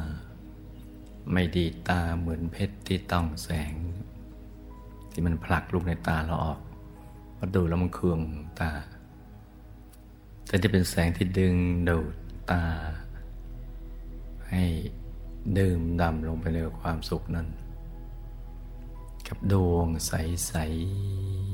[1.32, 3.74] ไม่ดีตาเหมือนเพชรที่ต้องแสง
[5.12, 6.60] ที่มันผลักลูกในตาเราออก
[7.38, 8.20] พอดูแล้วมันเคือง
[8.60, 8.72] ตา
[10.48, 11.56] แต่จะเป็นแสงที่ดึง
[11.90, 12.16] ดูด
[12.52, 12.64] ตา
[14.50, 14.64] ให้
[15.58, 17.48] ดื่มดำลงไปในความสุขนั้น
[19.28, 20.54] กับดวงใส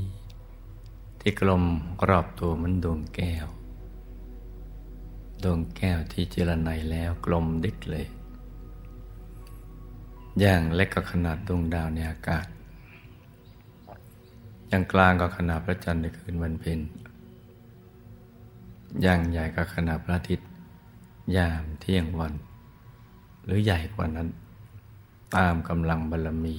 [0.01, 1.63] ๆ ที่กลม
[2.09, 3.47] รอบตัวมันดวงแก้ว
[5.43, 8.07] ดวงแก้วที่เจรไนแล้วกลมดิกเลย
[10.39, 12.47] อย่างเล็กก็ขนาดดวงดาวในอากาศ
[14.67, 16.79] อย่างกลางก็ขนาดพระจันทร์ในคืนวันเพ็ญ
[19.01, 20.49] อย่างใหญ่ก็ขนาดพระอาทิตย์
[21.37, 22.33] ยามเที่ยงวัน
[23.43, 24.27] หรือใหญ่กว่านั้น
[25.35, 26.57] ตามกำลังบารรมี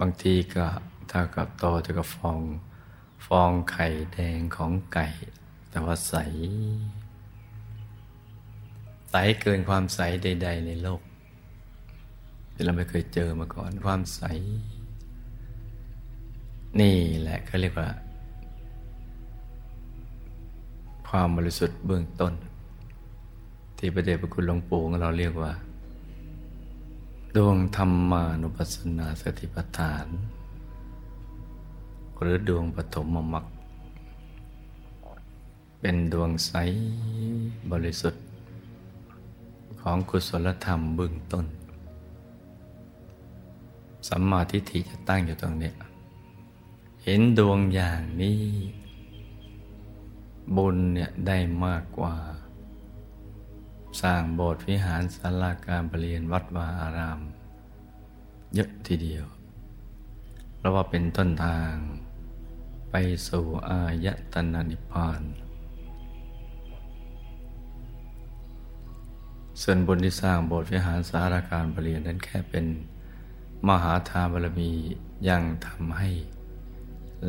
[0.00, 0.66] บางทีก็
[1.08, 2.40] เท่ากับโตเท่ากับฟอง
[3.26, 5.06] ฟองไข่แดงของไก่
[5.70, 6.14] แต่ว่าใส
[9.10, 11.00] ใสเกินความใสใด ๆ ในโลก
[12.52, 14.22] ที่เราไม่เคยเจอมาก่อนความใส
[16.80, 17.88] นี่แหละเขาเรียกว่า
[21.08, 22.32] ความบริสุทธิ์เบื้องต้น
[23.78, 25.52] ที่พระเดชพระคุณหลวงปู่ของเราเรียกว่า
[27.36, 30.06] ดวงธรรมานุปัสสนาสติปัฏฐาน
[32.20, 33.44] หรือดวงปฐมมรรค
[35.80, 36.52] เป็นดวงใส
[37.70, 38.22] บริสุทธิ์
[39.80, 41.46] ของกุศลธรรมเบื้องต้น
[44.08, 45.72] สัมมาทิฏฐิจะตั้งอยู่ตรงนี้
[47.04, 48.40] เห็นดวงอย่างนี้
[50.56, 52.14] บุญเนี่ยได้มากกว่า
[54.00, 57.20] สร้างโบสถ์วิหารศาลาการประเรียนวัดวาอาราม
[58.54, 59.24] เยอะทีเดียว
[60.56, 61.72] เพราะว่าเป็นต้นทาง
[62.96, 65.22] ไปสู่อายตนะนิพพาน
[69.62, 72.66] ส่วนบุญที่สร้างโบสถ์วิหารสาราการประเรียนนั้นแค่เป็น
[73.68, 74.70] มหาทานบารมี
[75.28, 76.10] ยังทำให้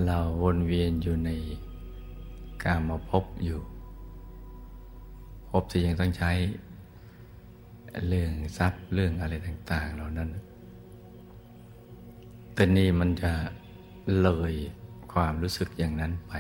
[0.06, 1.30] เราวนเวียนอยู่ใน
[2.64, 3.60] การมาพบอยู่
[5.50, 6.32] พบที่ยังต้องใช้
[8.08, 10.30] เรื่องทรัพย์เรื่องอะไรต่าง ๆ เหล่านั้น
[12.54, 13.32] แต่นี่มันจะ
[14.24, 14.56] เลย
[15.20, 16.34] ความรู้สึกอย่างนั้นไป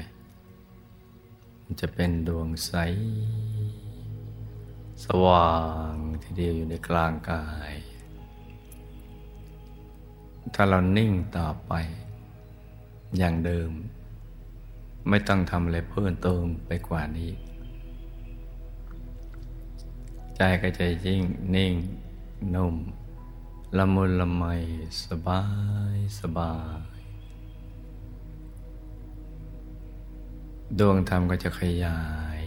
[1.63, 2.71] มันจะเป็นดวงใส
[5.05, 5.51] สว่า
[5.91, 7.73] งทีเดียวอยู่ในกลางกาย
[10.53, 11.73] ถ้าเรานิ่งต่อไป
[13.17, 13.71] อย่างเดิม
[15.09, 17.31] ไม่ต้องทำอะไรเพิ่มเติมไปกว่านี้
[20.35, 21.21] ใจก็จะยิ่ง
[21.55, 21.73] นิ่ง
[22.55, 22.75] นุ่ม
[23.77, 24.43] ละมุนละไม
[25.05, 25.43] สบา
[25.93, 26.53] ยสบา
[26.91, 26.94] ย
[30.79, 31.99] ดวงธรรมก็จะขยา
[32.39, 32.41] ย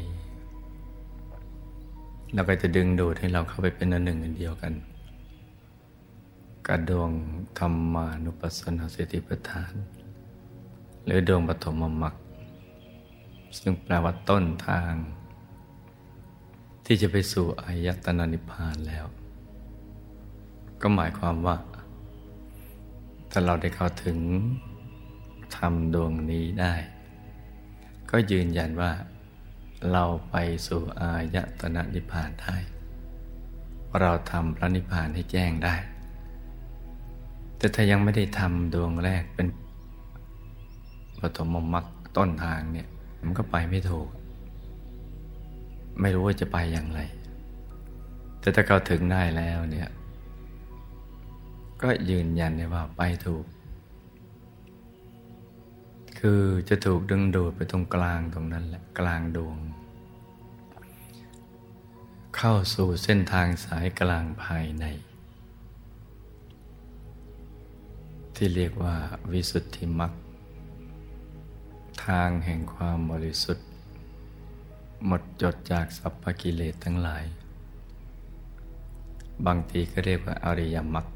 [2.34, 4.72] แล้วก็จะดึงดูดให้เราเข้าไปเป็นอันหนึ่งอันเดียวกัน
[6.66, 7.10] กับดวง
[7.58, 9.74] ธรรมานุปัสสนาสติปัฏฐาน
[11.04, 12.14] หรือดวงปฐมมรรค
[13.58, 14.92] ซึ่งแปลว่าต้นทาง
[16.84, 19.06] ที่จะไปสู่อายตนะนิพพานแล้ว
[20.80, 21.56] ก็หมายความว่า
[23.30, 24.18] ถ้าเราได้เข้าถึง
[25.56, 26.74] ทำดวงนี้ได้
[28.10, 28.92] ก็ยืนยันว่า
[29.92, 32.56] เราไปสู่อายตนะนิพพานได้
[34.00, 35.74] เราทำพระนิพพานให้แจ้งได้
[37.56, 39.48] แต่ถ้ายังไม่ได้ทำดวงแรกเป็น
[41.20, 41.84] ปฐมมรรค
[42.16, 42.88] ต้นทางเนี่ย
[43.24, 44.08] มันก็ไปไม่ถูก
[46.00, 47.00] ไม่รู้ว่าจะไปอย่างไร
[48.40, 49.88] แต่ถ้าเขาถึงได้แล้วเนี่ย
[51.82, 53.44] ก็ยืนยันได้ว่าไปถูก
[56.18, 59.58] คือจะถูกดึงดูดไปตรงกลางตรงนั้นแหละกลางดวง
[62.36, 64.84] เข้าสู่เส้นทางสายกลางภายใน
[68.34, 68.96] ที่เรียกว่า
[69.32, 70.12] วิสุทธิมรรค
[72.06, 73.66] ทางแห่งความบริสุทธิ์
[75.06, 77.24] หมดจดจากสัพพกิเลสทั้งหลาย
[79.46, 81.06] บางทีก็เรียกว่าอริยมรรค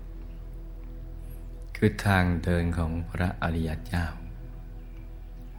[1.77, 4.07] คือทางเดินของพระอริยเจ้า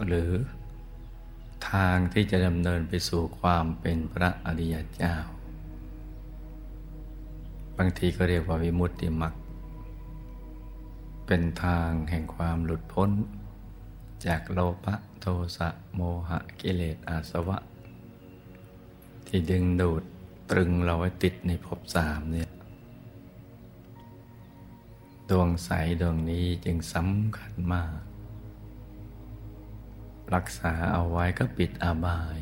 [0.06, 0.32] หรือ
[1.70, 5.16] ทางที่จะดำเนินไปสู่ความเป็นพระอริยเจ้า
[7.78, 9.34] บางทีก็เรียกว่าวิมุตติมรรค
[11.26, 13.10] เป็นทางแห่งความหลุดพ้น
[14.26, 15.26] จากโลภะโท
[15.58, 17.58] สะโมหะกิเลสอาสวะ
[19.28, 20.04] ที่ดึงดูด
[20.52, 22.50] ตรึงเราไว้ติดในภพสามเนี่ย
[25.30, 25.70] ดวงใส
[26.02, 28.13] ดวงนี้จึงสำคัญมาก
[30.36, 32.40] รักษาเอาไว้ก็ปิดอาบาย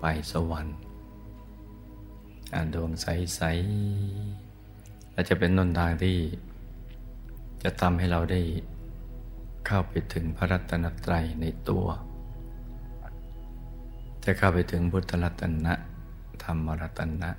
[0.00, 0.76] ไปสวรรค์
[2.74, 3.40] ดวงใส
[4.28, 6.16] ๆ และจะเป็นนนทางที่
[7.62, 8.40] จะทำให้เราได้
[9.66, 11.86] เข้าไปถึงพระรัตนตรัยในตัว
[14.24, 15.74] จะเข้าไปถึงพุทธรัตนะ
[16.42, 17.30] ธรรมรัตนะ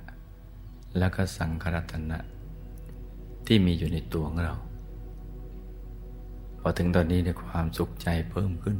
[0.98, 2.18] แล้วก็สังขรัตนะ
[3.46, 4.54] ที่มีอยู่ในตัวของเรา
[6.58, 8.76] พอถึงตอนนี้ในความสุขใจเพิ่มขึ้น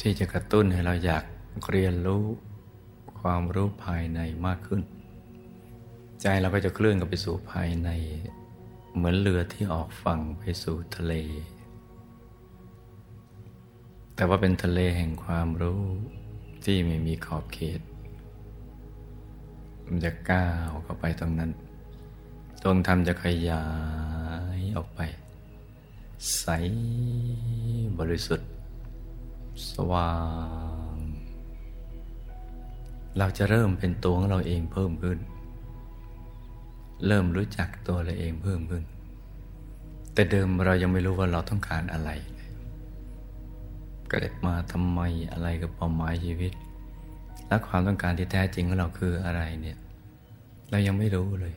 [0.00, 1.24] ที่จะกระตุ้นให้เราอยาก
[1.70, 2.24] เรียนรู้
[3.20, 4.80] ความรู้ภายในมากขึ้น
[6.22, 7.90] ใจเราก็จะเคลื่อนกับไปสู่ภายใน
[8.94, 11.14] เหมือนเรือที่ออกฝั่งไปสู่ทะเล
[14.14, 15.82] แต่ว่าเป็นทะเลแห่งความรู้
[16.64, 17.80] ที่ไม่มีขอบเขต
[19.84, 21.50] มันจะก้าวเข้าไปตรงนั้น
[22.62, 23.64] ดวงธรรมจะขยา
[24.58, 25.00] ยออกไป
[26.38, 26.46] ใส
[27.98, 28.48] บริสุทธิ์
[29.70, 30.12] สว่า
[30.92, 30.96] ง
[33.18, 35.18] เราจะเริ่มเป็นตัวของเราเองเพิ่มขึ้น
[37.06, 38.84] เริ่มรู้จักตัวเราเองเพิ่มขึ้น
[40.12, 42.10] แต่เดิมเรายังไม่รู้ว่าเราต้องการอะไร
[44.10, 45.00] เกิดมาทำไม
[45.32, 46.52] อะไรกับเป้าหมายชีวิต
[47.48, 49.78] และความต้องการที่แท้จริงของเราคืออะไรเนี่ย
[50.70, 51.54] เรายังไม่รู้เลย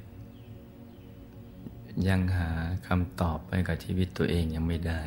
[2.10, 2.50] ยังหา
[2.88, 5.02] คำตอบไปกับชีวิตตัวเองยังไม่ได้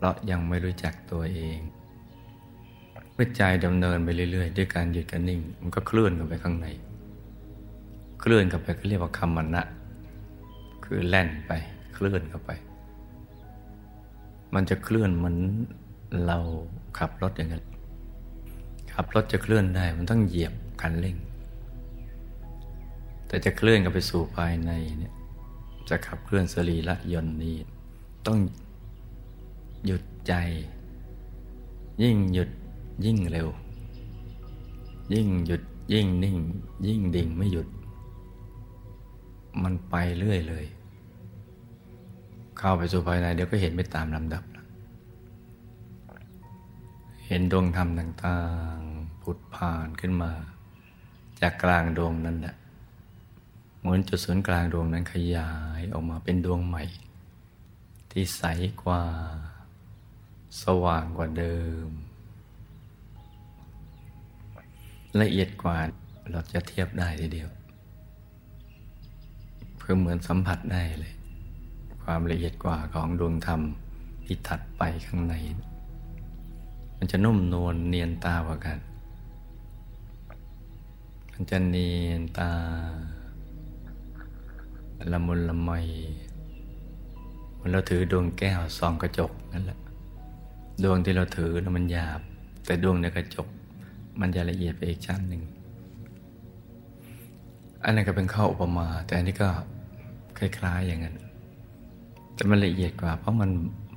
[0.00, 1.58] เพราะยังไม่รู้จักตัวเอง
[3.14, 6.66] เมื่อใจดำเนินไปเรื่อย ๆ ด้วยการหยุดกันนิ่ง มันก็เคลื่อนกันไปข้างใน
[8.20, 9.64] เคลื่อนกันไปก็เรียกว่าคำมันนะ
[10.84, 11.52] คือแล่นไป
[11.94, 12.50] เคลื่อนกันไป
[14.54, 15.36] มันจะเคลื่อนเหมือน
[16.26, 16.38] เรา
[16.98, 17.64] ขับรถอย่างนั้น
[18.92, 21.16] ขับรถจะเคลื่อนได้มันต้องเหยียบคันเร่ง
[23.26, 25.14] แต่จะเคลื่อนกันไปสู่ภายในเนี่ย
[25.88, 27.56] จะขับเคลื่อนสรีระยนต์นี้
[28.26, 28.38] ต้อง
[29.86, 30.32] หยุดใจ
[32.02, 32.50] ยิ่งหยุด
[33.04, 33.48] ยิ่งเร็ว
[35.12, 35.62] ยิ่งหยุด
[35.92, 36.36] ยิ่งนิ่ง
[36.86, 37.68] ยิ่งดิ่งไม่หยุด
[39.62, 40.64] มันไปเรื่อยเลย
[42.58, 44.44] เข้าไปสู่ภายในเดี๋ยวก็เห็นไปตามลำดับ
[47.26, 48.38] เห็นดวงธรรมต่า
[48.74, 50.32] งๆผุดผ่านขึ้นมา
[51.40, 52.54] จากกลางดวงนั้นแหละ
[53.80, 56.82] เหมือนจุดศูนย์กลางดวงนั้นขยายออกมาเป็นดวงใหม่
[58.10, 58.42] ที่ใส
[58.82, 59.02] กว่า
[60.62, 61.88] สว่างกว่าเดิม
[65.20, 65.76] ละเอียดกว่า
[66.30, 67.50] เราจะเทียบได้ทีเดียว
[69.76, 71.14] เพื่อเหมือนสัมผัสได้เลย
[72.02, 73.60] ความละเอียดกว่าของดวงธรรม
[74.24, 75.34] ที่ถัดไปข้างใน
[76.98, 78.78] มันจะนุ่มนวลเนียนตากว่ากัน
[81.32, 82.50] มันจะเนียนตา
[85.12, 85.70] ละมุนละไม
[87.58, 89.78] มันเราถือดวงแก้วส่องกระจกนั่นแหละ
[90.84, 92.20] ดวงที่เราถือมันหยาบ
[92.66, 93.48] แต่ดวงในกระจก
[94.20, 95.42] มันจะละเอียดไปอีกชั้นหนึ่ง
[97.84, 99.48] อันนั้นก็เป็นข้ออุปมา แต่อันนี้ก็
[100.38, 101.16] คล้ายๆอย่างนั้น
[102.34, 103.50] แต่มันละเอียดกว่า เพราะมัน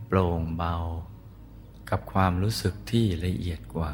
[0.07, 0.75] โปร่งเบา
[1.89, 3.91] กับความรู้สึกที่ละเอียดกว่า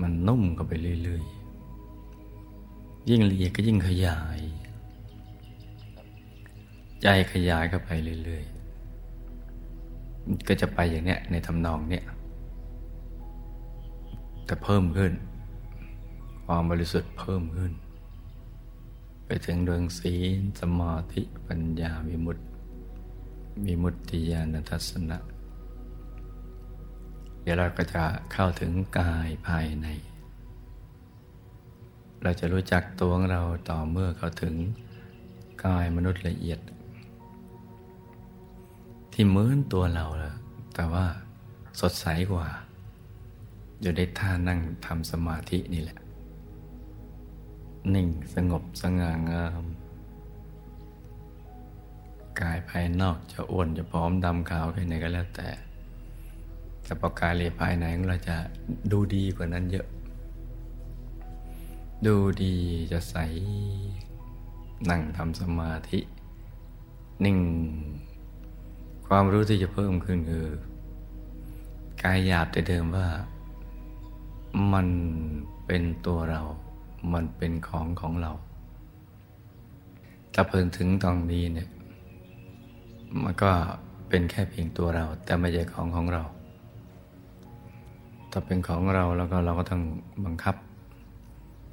[0.00, 4.40] มันนุ่มเข้าไปเรื่อยๆ ยิ่งละเอียดก็ยิ่งขยาย
[7.02, 7.90] ใจขยายเข้าไป
[8.24, 8.53] เรื่อยๆ
[10.48, 12.04] ก็จะไปอย่างเนี้ยในทำนองเนี้ย
[14.46, 15.12] แต่เพิ่มขึ้น
[16.46, 17.72] ความบริสุทธิ์เพิ่มขึ้น
[19.26, 22.44] ไปถึงดวงศีลสมาธิปัญญาวิมุตติ
[23.64, 25.18] มีมุตติญาณทัศนะ
[27.42, 29.86] เดี๋ยวเราก็จะเข้าถึงกายภายใน
[32.22, 34.54] เราจะรู้จักตัวของเราต่อเมื่อเข้าถึง
[35.64, 36.60] กายมนุษย์ละเอียด
[39.16, 40.06] ที่เหมือนตัวเรา
[40.74, 41.06] แต่ว่า
[41.80, 42.46] สดใสกว่า
[43.80, 45.98] อยู่ในท่านั่งทำสมาธินี่แหละ
[47.94, 49.64] นิ่งสงบสง่างาม
[52.40, 55.48] กายภายนอกจะอ้วนจะพร้อมดำขาวแค่ไหนก็แล้วแต่
[56.84, 58.36] แต่พอกายเลยภายในของเราจะ
[58.92, 59.86] ดูดีกว่านั้นเยอะ
[62.06, 62.54] ดูดี
[62.92, 63.16] จะใส
[64.90, 66.00] นั่งทำสมาธิ
[67.24, 67.38] นิ่ง
[69.06, 70.46] ความรู้ที่จะเพิ่มขึ้นคือ
[72.02, 73.08] กายหยาบแต่เดิมว่า
[74.72, 74.88] มัน
[75.66, 76.42] เป็นตัวเรา
[77.12, 78.32] มันเป็นของของเรา
[80.34, 81.68] ถ้าเพิ่งถึงตรงนี้เนี่ย
[83.22, 83.50] มันก็
[84.08, 86.22] เป็นแค่เพียงตัวเรา แต่ไม่ใช่ของของเรา
[88.30, 89.82] ถ้าเป็นของเราแล้วก็เราก็ต้อง
[90.24, 90.56] บังคับ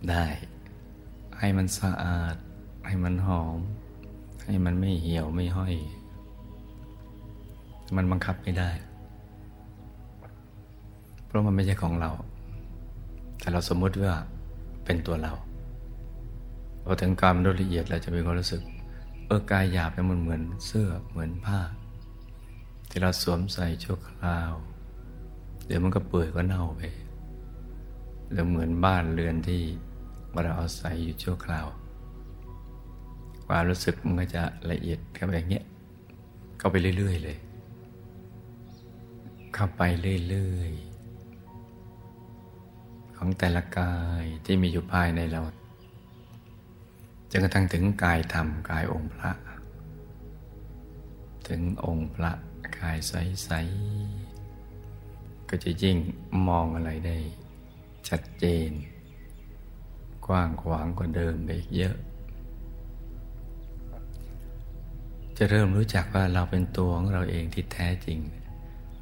[0.09, 0.25] ได้
[1.39, 2.35] ให้มันสะอาด
[2.87, 3.59] ให้มันหอม
[4.45, 5.75] ให้มันไม่เหี่ยวไม่ห้อย
[7.95, 8.69] มันบังคับไม่ได้
[11.25, 12.11] เพราะมันไม่ใช่ของเรา
[13.39, 14.13] แต่เราสมมุติว่า
[14.85, 15.33] เป็นตัวเรา
[16.85, 18.61] พอถึงการมนุษย์ละเอียดเราจะมีความรู้สึก
[19.25, 21.59] เออกายหยาบเนี่ยมันเหมือนเสื้อเหมือนผ้า
[22.89, 24.51] ที่เราสวมใส่ชั่วคราว
[25.65, 26.81] เดี๋ยวมันก็เปื่อยก็เน่าไป
[28.31, 29.61] หรือเหมือนบ้านเรือนที่
[30.43, 31.67] เราเอาศัยอยู่ชั่วคราว
[33.47, 35.65] ความรู้สึกมันก็จะละเอียดเข้าไปอย่างเงี้ย
[36.57, 37.37] เข้าไปเรื่อย ๆ เลย
[39.53, 39.81] เข้าไป
[40.29, 40.91] เรื่อยๆ
[43.17, 45.41] ของแต่ละกายที่มีอยู่ภายในเรา
[47.31, 49.31] จนกระทั่งถึงกายธรรมกายองค์พระ
[51.47, 52.31] ถึงองค์พระ
[52.79, 55.97] กายใสๆก็จะยิ่ง
[56.47, 57.17] มองอะไรได้
[58.09, 58.69] ชัดเจน
[60.27, 61.95] กว้างขวางกว่าเดิมไปอีกเยอะ
[65.37, 68.19] จะเริ่มรู้จักว่าเราเป็นตัวของเราเองที่แท้จริง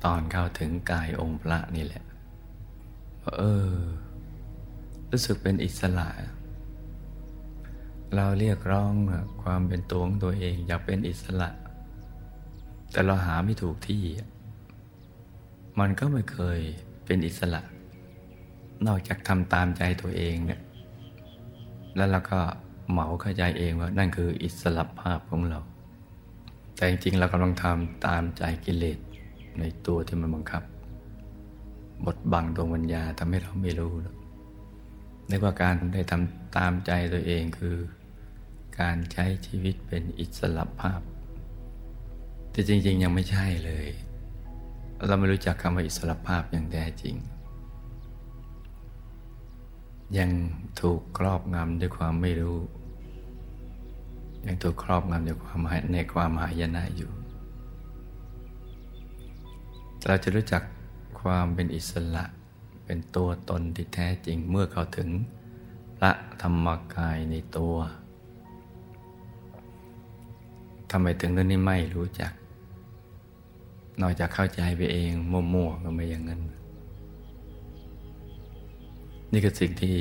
[0.04, 2.04] ตอนเข้าถึงกายองค์พระนี่แหละ
[3.38, 3.74] เออ
[5.12, 6.08] รู้สึกเป็นอิสระ
[8.16, 8.94] เราเรียกร้อง
[9.44, 11.50] ความเป็นตัวของตัวเองอยากเป็นอิสระ
[12.92, 14.04] แต่เราหาไม่ถูกที่
[15.80, 16.60] มันก็ไม่เคย
[17.06, 17.62] เป็นอิสระ
[18.88, 20.62] นอกจากทำตามใจตัวเองเนี่ย
[21.96, 22.40] แล้วเราก็
[22.92, 25.60] เหมาเข้าใจเองว่านั่นคืออิสระภาพของเรา
[26.76, 28.98] แต่จริงๆเรากำลังทำตามใจกิเลส
[29.60, 30.64] ในตัวที่มันบังคับ
[32.06, 33.94] บดบังดวงวิญญาทำให้เราไม่รู้
[35.30, 37.76] นึกว่าการได้ทำตามใจตัวเองคือ
[38.80, 41.02] การใช้ชีวิตเป็นอิสระภาพ
[42.52, 43.88] แต่จริง ๆ ยังไม่ใช่เลย
[45.08, 47.16] เราไม่รู้จักคำว่าอิสระภาพอย่างแท้จริง
[50.18, 50.30] ยัง
[50.82, 52.60] ถูกครอบงำด้วยความไม่รู้
[54.46, 55.60] ยังถูกครอบงำด้วยความ
[55.94, 57.12] ในความหายนะอยู่
[60.08, 60.64] เราจะรู้จัก
[61.22, 62.26] ความเป็นอิสระ
[62.86, 65.10] เป็นตัวตนที่แท้จริงเมื่อเข้าถึง
[65.98, 67.76] พระธรรมกายในตัว
[70.92, 72.32] ทำไมถึงเรื่องนี้ไม่รู้จัก
[74.02, 76.42] นอกจากเข้าใจไปเองมั่วๆก็ไม่อย่างนั้น
[79.32, 79.96] นี่คือสิ่งที่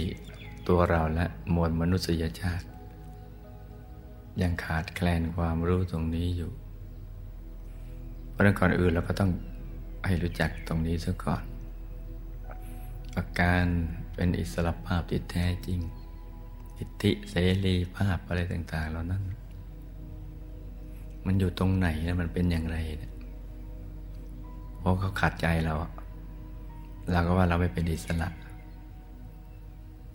[0.69, 2.67] ตัวเราและมวลมนุษยชาติ
[4.43, 6.51] ยังขาดแคลนความรู้ตรงนี้อยู่
[8.31, 9.31] เพราะนั้นก่อนอื่นเราก็ต้อง
[10.05, 11.43] ให้รู้จักตรงนี้ซะก่อน
[13.17, 13.65] อาการ
[14.15, 15.81] เป็นอิสระภาพที่แท้จริง
[16.79, 17.35] อิทธิเส
[17.65, 19.23] รีภาพอะไรต่าง ๆ เหล่านั้น
[21.27, 23.13] มันอยู่ตรงไหนแล้วมันเป็นอย่างไรเนี่ย
[24.79, 25.75] เพราะเขาขัดใจเรา
[27.13, 28.29] เราก็ว่าเราไม่เป็นอิสระ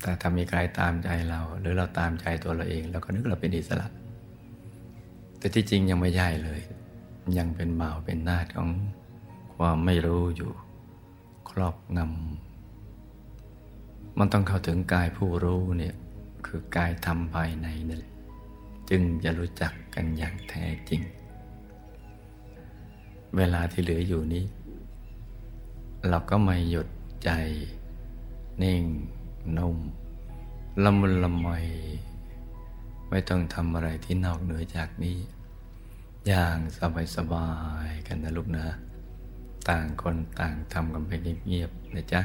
[0.02, 3.88] แต่ถ้ามีใครตามใจเรา หรือเราตามใจตัวเราเองเราก็นึกเราเป็นอิสระ
[5.38, 6.62] แต่ที่จริงยังไม่ใช่เลย
[7.38, 8.70] ยังเป็นบ่าวเป็นนาฏของ
[9.58, 10.52] ความไม่รู้อยู่
[11.50, 15.96] ครอบงำมันต้องเข้าถึงกายผู้รู้เนี่ย
[16.46, 18.14] คือกายธรรมภายในนั่นแหละ
[18.90, 21.02] จึงจะรู้จักกันอย่างแท้จริง
[23.38, 24.46] เวลาที่เหลืออยู่นี้
[26.10, 26.88] เราก็ไม่หยุด
[27.24, 27.30] ใจ
[28.62, 28.84] นิ่ง
[29.58, 29.78] นุ่ม
[30.84, 31.48] ละมุนละไม
[33.10, 35.18] ไม่ต้องทำอะไรที่นอกเหนือจากนี้
[36.28, 36.58] อย่าง
[37.16, 37.50] สบา
[37.88, 38.66] ยๆกันนะลูกนะ
[39.70, 41.12] ต่างคนต่างทำกันไป
[41.48, 42.22] เงียบๆนะจ๊ะ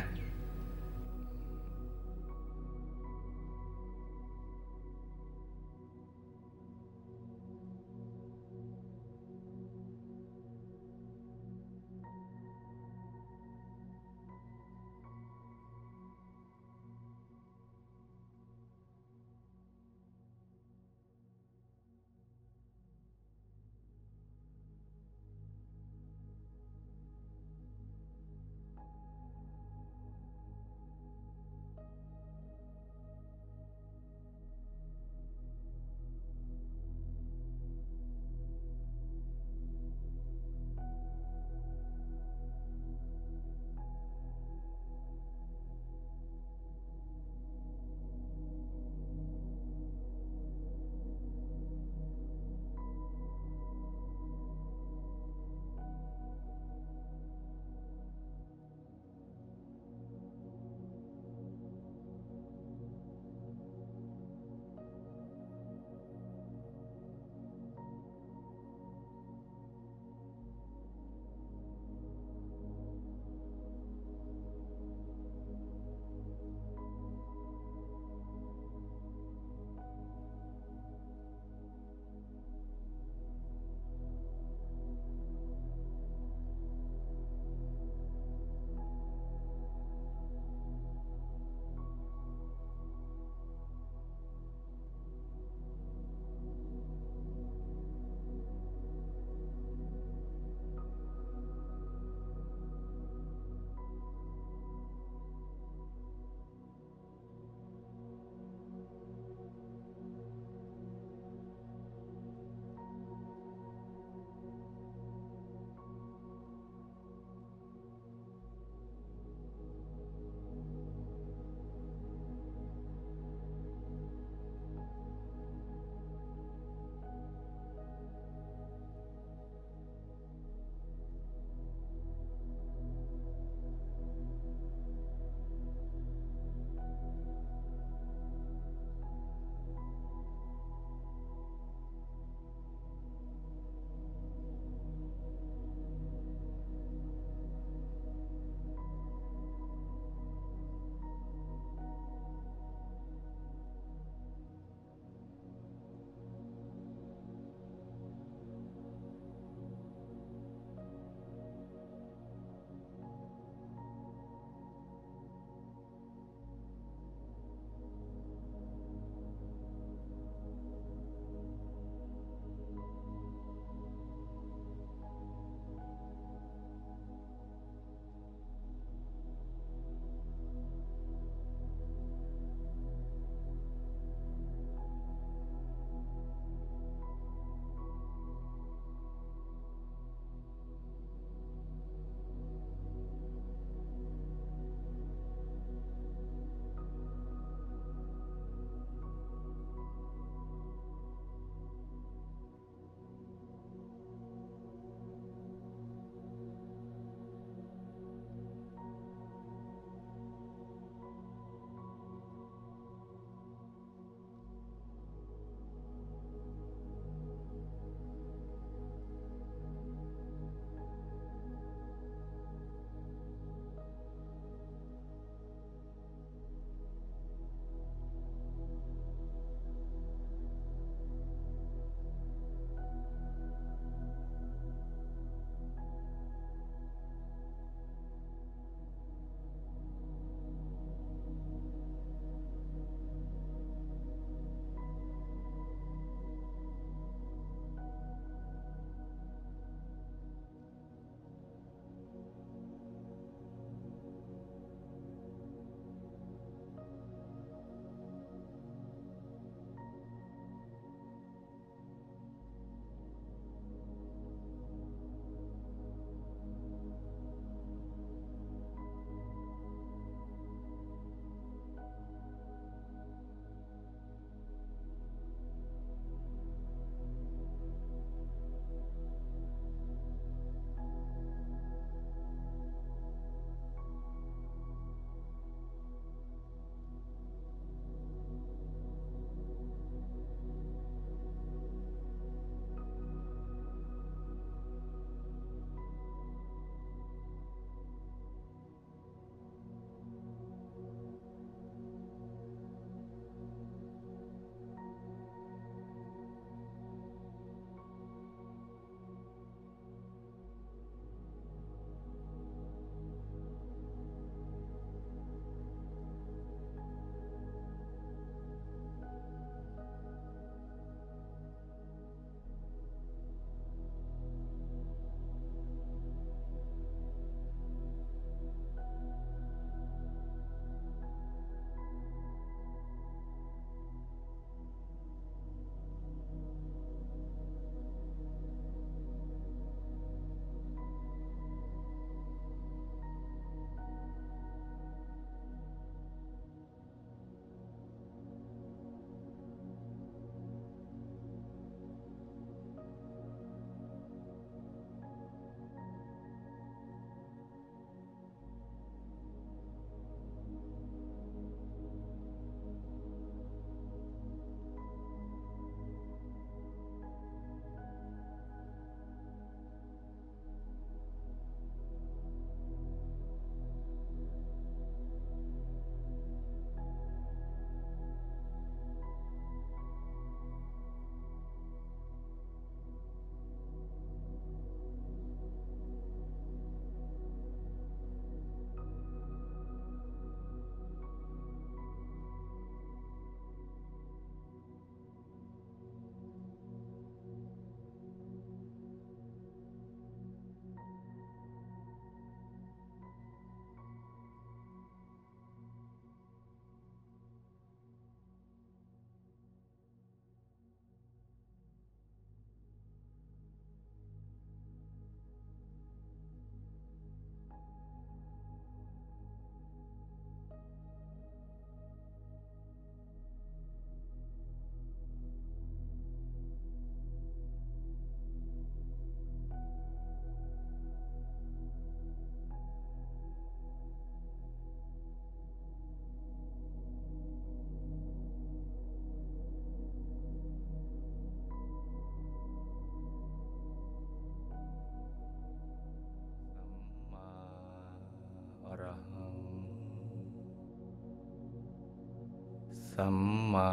[453.02, 453.18] สัม
[453.54, 453.70] มา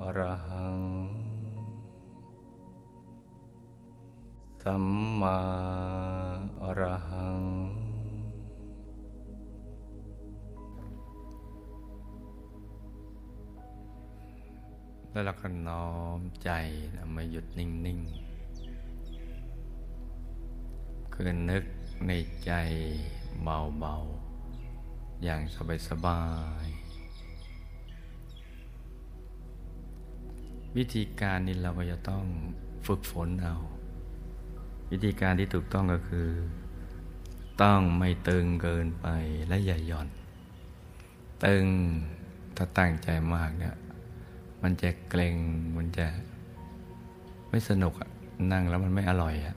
[0.00, 0.80] อรหัง
[4.62, 4.84] สัม
[5.20, 5.38] มา
[6.62, 7.42] อรหัง
[15.10, 15.88] แล้วเราก็น้อ
[16.18, 16.50] มใจ
[17.14, 18.00] มาหยุดนิ่ง
[19.36, 21.64] ๆ คือนึก
[22.06, 22.12] ใน
[22.44, 22.52] ใจ
[23.42, 23.96] เบา
[24.60, 25.40] ๆ อย่าง
[25.88, 26.22] สบา
[26.64, 26.83] ย ๆ
[30.76, 32.24] วิธีการนี้เราก็จะต้อง
[32.86, 33.56] ฝึกฝนเอา
[34.90, 36.28] วิธีการที่ถูกต้องก็คือ
[37.62, 39.06] ต้องไม่ตึงเกินไป
[39.48, 40.08] และอย่าหย่อน
[41.44, 41.66] ตึง
[42.56, 43.74] ถ้าตั้งใจมากเนี่ย
[44.62, 45.36] มันจะเกรง
[45.76, 46.06] มันจะ
[47.50, 47.92] ไม่สนุก
[48.52, 49.56] นั่งแล้วมันไม่อร่อยอะ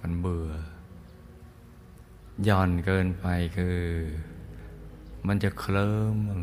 [0.00, 0.50] มันเบื่อ
[2.44, 3.26] หย่อนเกินไป
[3.56, 3.78] คือ
[5.26, 6.42] มันจะเคลิ้มมึง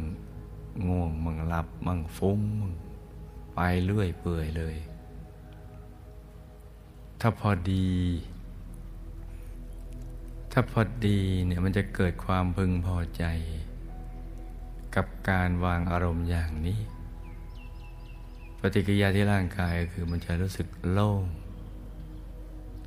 [0.88, 2.74] ง่วงมึงหลับมึงฟุ้งมึง
[3.56, 4.76] ไปเรื่อยเปื่อยเลย
[7.22, 7.90] ถ้าพอดี
[10.52, 13.24] ถ้าพอดีเนี่ยมันจะเกิดความพึงพอใจ
[14.96, 16.80] กับการวางอารมณ์อย่างนี้
[18.60, 21.24] ปฏิกิริยาที่ร่างกายก็คือมันจะรู้สึกโล่ง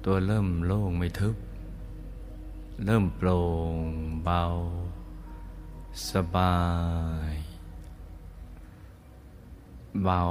[0.04, 1.36] ตัวเริ่มโล่งไม่ทึบ
[2.84, 3.38] เริ่มโปร่
[3.74, 3.76] ง
[4.24, 4.44] เบา
[6.10, 6.56] สบา
[7.32, 7.47] ย
[10.02, 10.22] เบา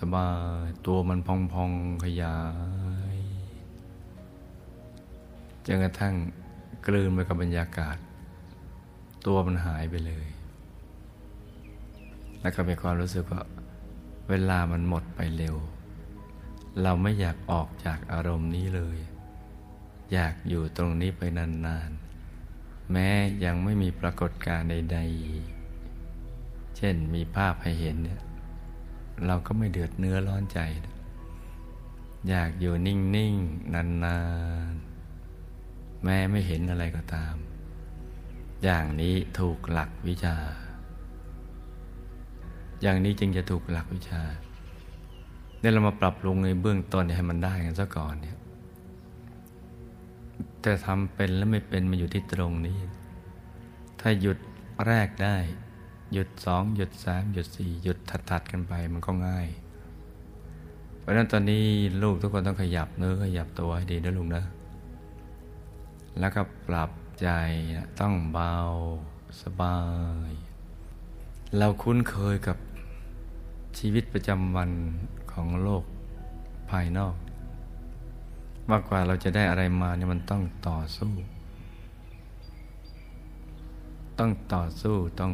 [0.00, 0.28] สบา
[0.64, 1.72] ยตัวมันพองพอง
[2.04, 2.38] ขยา
[3.14, 3.16] ย
[5.66, 6.14] จนกระทั่ง
[6.86, 7.96] กลืนไปกับบรรยากาศ
[9.26, 10.26] ตัวมันหายไปเลย
[12.40, 13.42] แล้วก็มีความรู้สึกว่า
[14.28, 15.56] เวลามันหมดไปเร็ว
[16.82, 18.98] เราไม่อยากออกจากอารมณ์นี้เลย
[20.12, 23.08] อยากอยู่ตรงนี้ไปนานๆ แม้
[23.44, 24.98] ยังไม่มีปรากฏการณ์ใด
[25.92, 28.20] ๆ เช่นมีภาพให้เห็นเนี่ย
[29.26, 30.58] เราก็ไม่เดือดเนื้อร้อนใจ
[32.28, 34.18] อยากอยู่นิ่งๆนา
[34.72, 37.34] นๆ แม้ไม่เห็นอะไรก็ตาม
[38.64, 40.36] อย่างนี้ถูกหลักวิชา
[42.82, 44.22] อย่างนี้จึงจะถูกหลักวิชา
[45.60, 48.38] เนี่ยเรามาปรับปรุงในเบื้องต้นให้มันได้กันซะก่อนเนี่ย
[50.62, 52.78] แต่ทำเป็นและไม่เป็นมาอยู่ที่ตรงนี้
[54.00, 54.38] ถ้าหยุด
[54.86, 55.36] แรกได้
[56.14, 57.98] หยุดสองหยุดสามหยุดสี่หยุด
[58.30, 59.48] ถัดๆกันไปมันก็ง่าย
[60.98, 61.64] เพราะฉะนั้นตอนนี้
[62.02, 64.44] ลูกทุกคนต้องขยับเนื้อขยับตัวให้ดีนะลูกนะ
[66.18, 66.90] แล้วก็ปรับ
[67.20, 67.28] ใจ
[68.00, 68.54] ต้องเบา
[69.42, 69.78] สบา
[70.28, 70.30] ย
[71.58, 72.56] เราคุ้นเคยกับ
[73.78, 74.70] ชีวิตประจำวัน
[75.32, 75.84] ของโลก
[76.70, 77.14] ภายนอก
[78.70, 81.12] มากกว่าเราจะได้อะไรมาเนี่ยมันต้องต่อสู้
[84.18, 85.32] ต้องต่อสู้ต้อง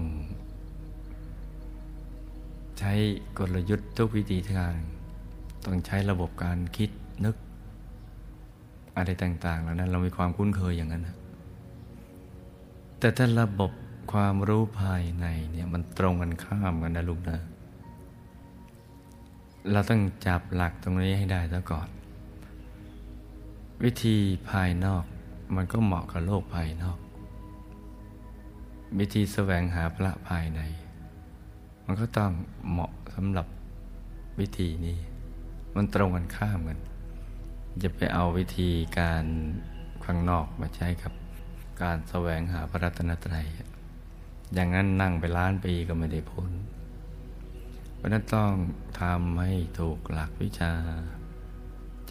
[2.81, 2.93] ใช้
[3.39, 4.75] กลยุทธ์ทุกวิธีทาง
[5.65, 6.91] ต้องใช้ระบบการคิด
[7.25, 7.37] นึก
[8.97, 11.17] อะไรต่างๆเหล่านั้น เรามีความคุ้นเคยอย่างนั้นนะ
[12.99, 13.73] แต่ถ้าระบบ
[14.13, 17.39] ความรู้ภายในเนี่ยมันตรงกันข้ามกันนะลูกนะ
[19.73, 21.89] เราต้องจับหลักตรงนี้ให้ได้ซะก่อน
[23.85, 24.17] วิธี
[24.51, 25.05] ภายนอก
[25.57, 26.99] มันก็เหมาะกับโลกภายนอก
[28.99, 30.61] วิธีแสวงหาพระภายใน
[31.93, 32.33] มันก็ต้อง
[32.71, 33.47] เหมาะสำหรับ
[34.41, 34.99] วิธีนี้
[35.75, 36.79] มันตรงกันข้ามกัน
[37.83, 39.25] จะไปเอาวิธีการ
[40.05, 41.13] ข้างนอกมาใช้กับ
[41.83, 43.47] การแสวงหาพระรัตนตรัย
[44.55, 46.51] อย่างนั้นนั่งไปล้านปีก็ไม่ได้พ้น
[47.97, 48.53] เพราะนั้นต้อง
[49.01, 50.73] ทำให้ถูกหลักวิชา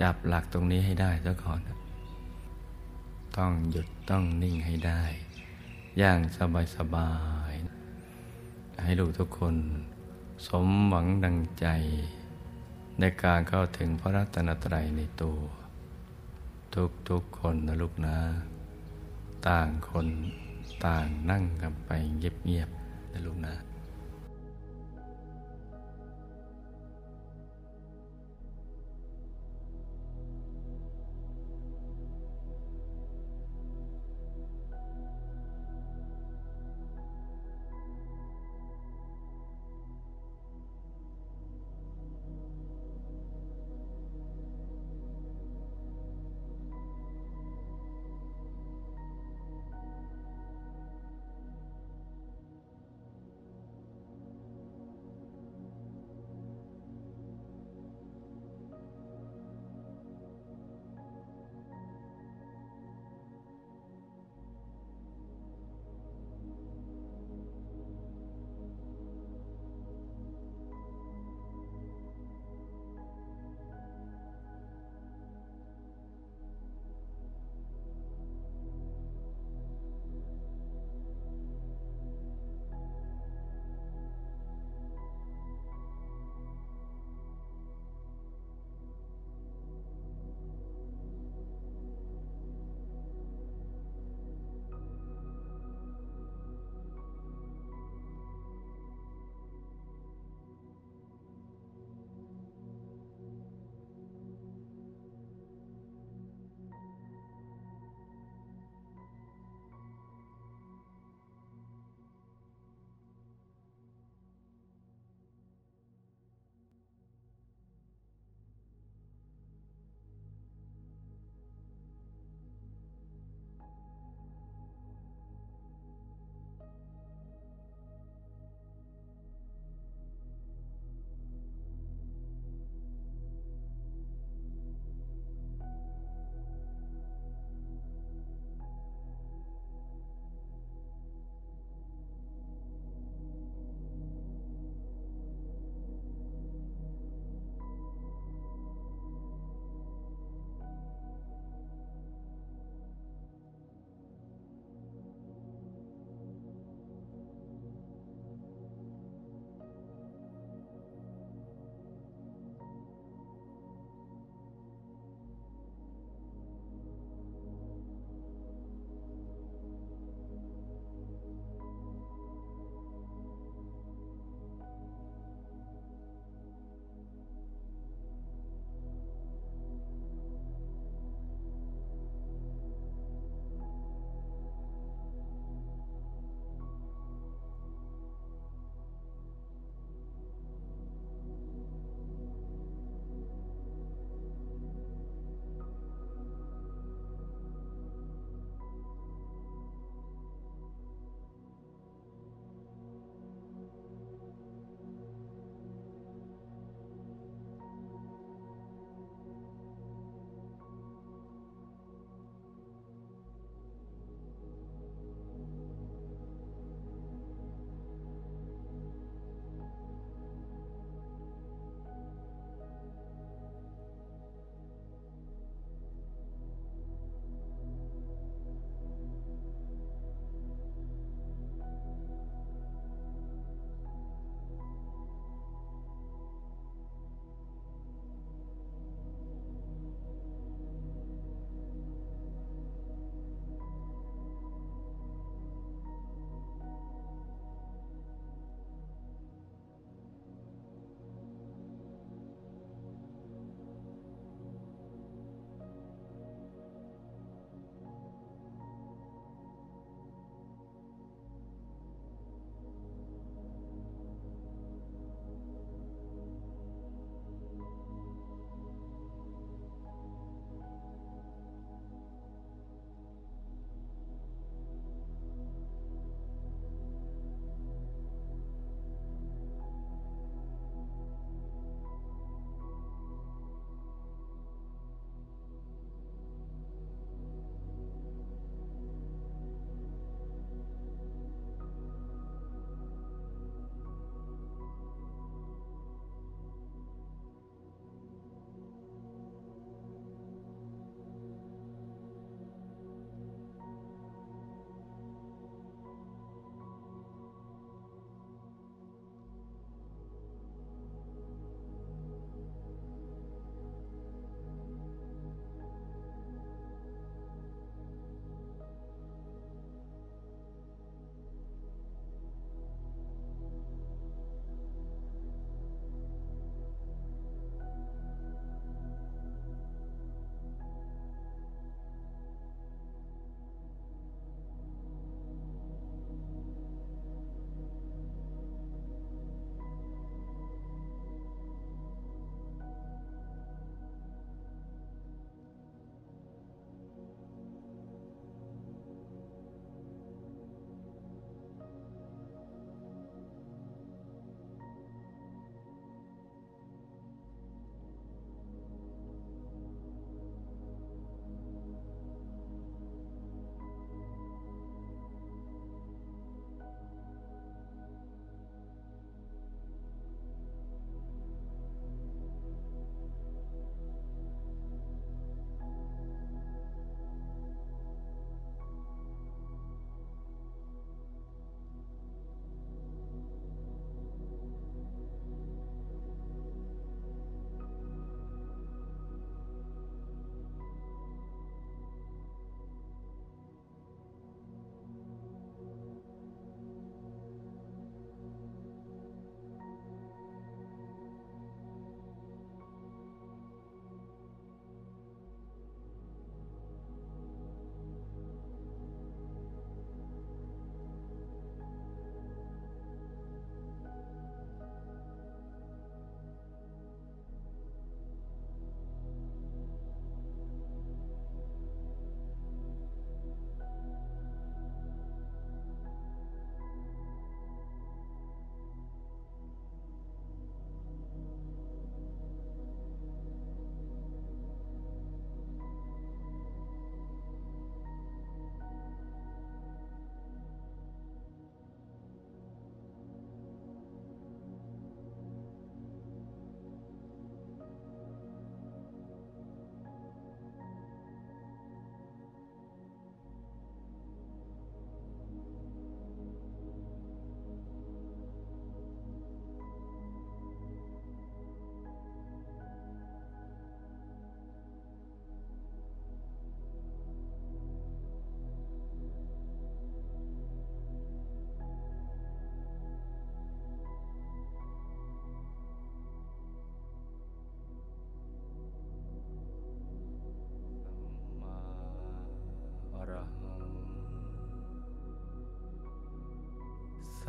[0.01, 1.59] จับหลักตรงนี้ให้ได้ซะก่อน
[3.37, 5.01] ต้องหยุดต้องนิ่งให้ได้
[5.97, 7.38] อย่างสบายสบาย
[8.83, 9.55] ให้ลูกทุกคน
[10.47, 11.65] สมหวังดังใจ
[12.99, 15.39] ในการเข้าถึงพระรัตนตรัยในตัว
[16.75, 18.17] ทุกทุกคนนะลูกนะ
[19.47, 20.07] ต่างคน
[20.85, 23.53] ต่างนั่งกันไปเงียบๆนะลูกนะ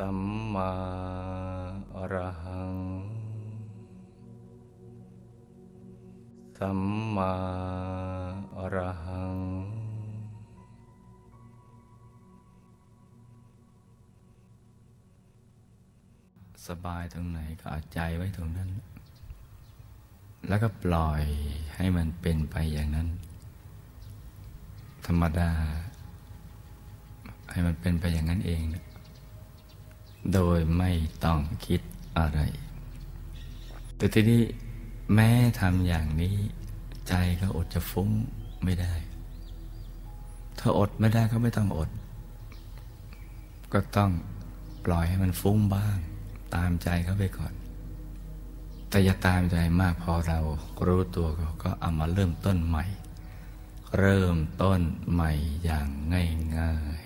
[0.05, 0.21] สัม
[0.55, 0.71] มา
[1.95, 2.75] อรหัง
[6.59, 6.79] สัม
[7.15, 7.33] มา
[8.57, 9.37] อรหัง
[16.67, 18.69] สบายตรงไหนก็เอาใจไว้ตรงนั้น
[20.47, 21.23] แล้วก็ปล่อย
[21.75, 23.07] ให้มันเป็นไปอย่างนั้น
[25.05, 25.51] ธรรมดา
[27.51, 28.85] ให้มันเป็นไปอย่างนั้นเองนะ
[30.33, 30.91] โดยไม่
[31.25, 31.81] ต้องคิด
[32.17, 32.39] อะไร
[33.97, 34.43] แต่ทีนี้
[35.13, 36.35] แม้ทำอย่างนี้
[37.07, 38.09] ใจก็อดจะฟุ้ง
[38.63, 38.93] ไม่ได้
[40.59, 41.89] ถ้าอดไม่ได้ก็ไม่ต้องอด
[43.73, 44.11] ก็ต้อง
[44.85, 45.97] ปล่อยให้มันฟุ้งบ้าง
[46.55, 47.53] ตามใจเขาไปก่อน
[48.89, 50.39] แต่อย่าตามใจมากพอเรา
[50.85, 51.27] รู้ตัว
[51.63, 52.85] ก็เอามาเริ่มต้นใหม่
[53.99, 55.31] เริ่มต้นใหม่
[55.63, 57.05] อย่างง่าย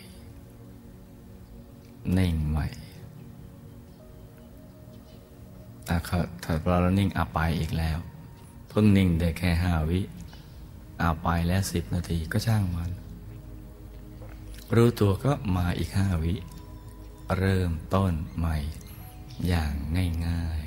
[1.21, 2.67] ๆนิ่งใหม่
[5.85, 5.95] แต่
[6.43, 7.97] ถ้าเรานิ่งอาไปอีกแล้ว
[8.69, 10.01] เพิ่งนิ่งได้แค่ห้าวิ
[11.01, 12.91] อาไปแล้วสิบนาทีก็ช่างมัน
[14.75, 16.33] รู้ตัวก็มาอีกห้าวิ
[17.37, 18.57] เริ่มต้นใหม่
[19.47, 19.71] อย่าง
[20.27, 20.65] ง่าย ๆ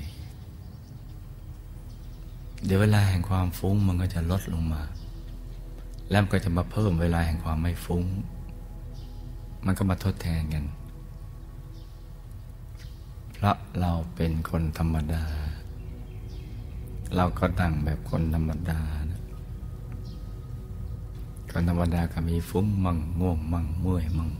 [2.64, 4.82] เดี๋ยวเวลาแห่งความฟุ้งมันก็จะลดลงมา
[6.10, 8.04] แล้วก็จะมาเพิ่มเวลาแห่งความไม่ฟุ้ง
[9.64, 10.64] มันก็มาทดแทนกัน
[13.41, 15.24] เพราะเราเป็นคนธรรมดา
[17.16, 18.80] เราก็ดังแบบคนธรรมดา
[19.12, 19.22] นะ
[21.51, 24.30] คนธรรมดาก็มีฟุ้งมั่งง่วงมั่งเมื่อยมั่ง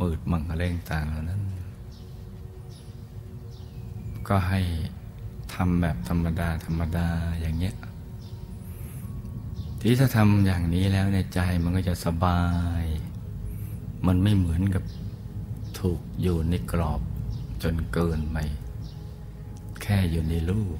[0.00, 1.42] มืดมั่งอะไรต่างๆเหล่านั้น
[4.28, 4.60] ก็ให้
[5.54, 7.08] ทำแบบธรรมดาธรรมดา
[7.40, 7.76] อย่างเงี้ย
[9.80, 12.42] ที่ถ้าทำอย่างนี้แล้วในใจมันก็จะสบา
[12.82, 12.84] ย
[14.06, 14.84] มันไม่เหมือนกับ
[15.78, 17.00] ถูกอยู่ในกรอบ
[17.62, 18.38] จนเกินไป
[19.82, 20.78] แค่อยู่ในรูป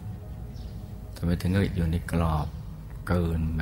[1.16, 2.49] ทำไมถึงก็อยู่ในกรอบ
[3.09, 3.61] เกินไป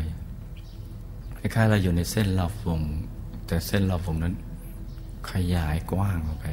[1.38, 2.80] คล้ายๆเราอยู่ในเส้นรอบวง
[3.46, 4.34] แต่เส้นรอบวงนั้น
[5.30, 6.46] ขยายกว้างออกไป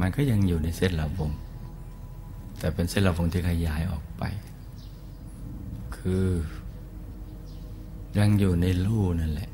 [0.00, 1.30] มันก็ยังอยู่ในเส้นรอบวง
[2.58, 4.22] แต่เป็นเส้นรอบวงที่ขยายออกไป
[5.96, 6.26] คือ
[8.18, 9.50] ยังอยู่ในรูนั่นแหละ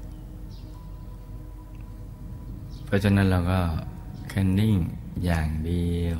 [2.84, 3.60] เพราะฉะนั้นเราก็
[4.32, 4.78] แค่นิ่ง
[5.24, 6.18] อย่างเดียว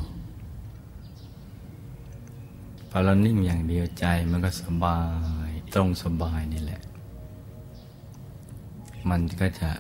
[2.91, 4.99] พอเรานิ่งอย่างเดียวใจมันก็สบา
[5.49, 6.83] ย ตรงสบายนี่แหละ
[9.11, 9.71] มันก็จะ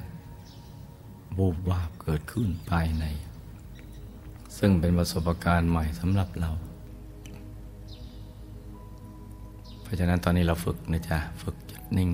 [1.36, 3.04] บูบวาบเกิดขึ้นภายใน
[4.58, 6.50] ซึ่งเป็นประสบการณ์ใหม่สำหรับเรา
[9.82, 11.56] เพราะฉะนั้นตอนนี้เราฝึกนะจ๊ะ ฝึก
[11.96, 12.12] นิ่ง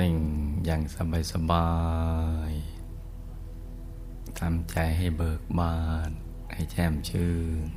[0.00, 0.16] นิ่ง
[0.64, 1.66] อย่างสบายสบา
[2.50, 2.52] ย
[4.38, 5.76] ทำใจให้เบิกบา
[6.08, 6.10] น
[6.52, 7.32] ให้แจ่มชื่
[7.66, 7.68] น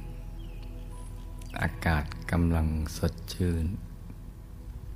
[1.62, 3.66] อากาศกำลังสดชื่น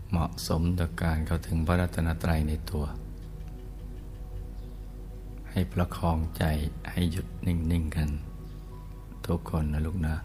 [0.10, 2.86] เหมาะสมต่อการเข้าถึงพระรัตนตรัยในตัว
[5.52, 6.44] ให้ประคองใจ
[6.92, 8.10] ให้หยุดนิ่ง ๆ กัน
[9.26, 10.16] ทุกคนนะลูกนะ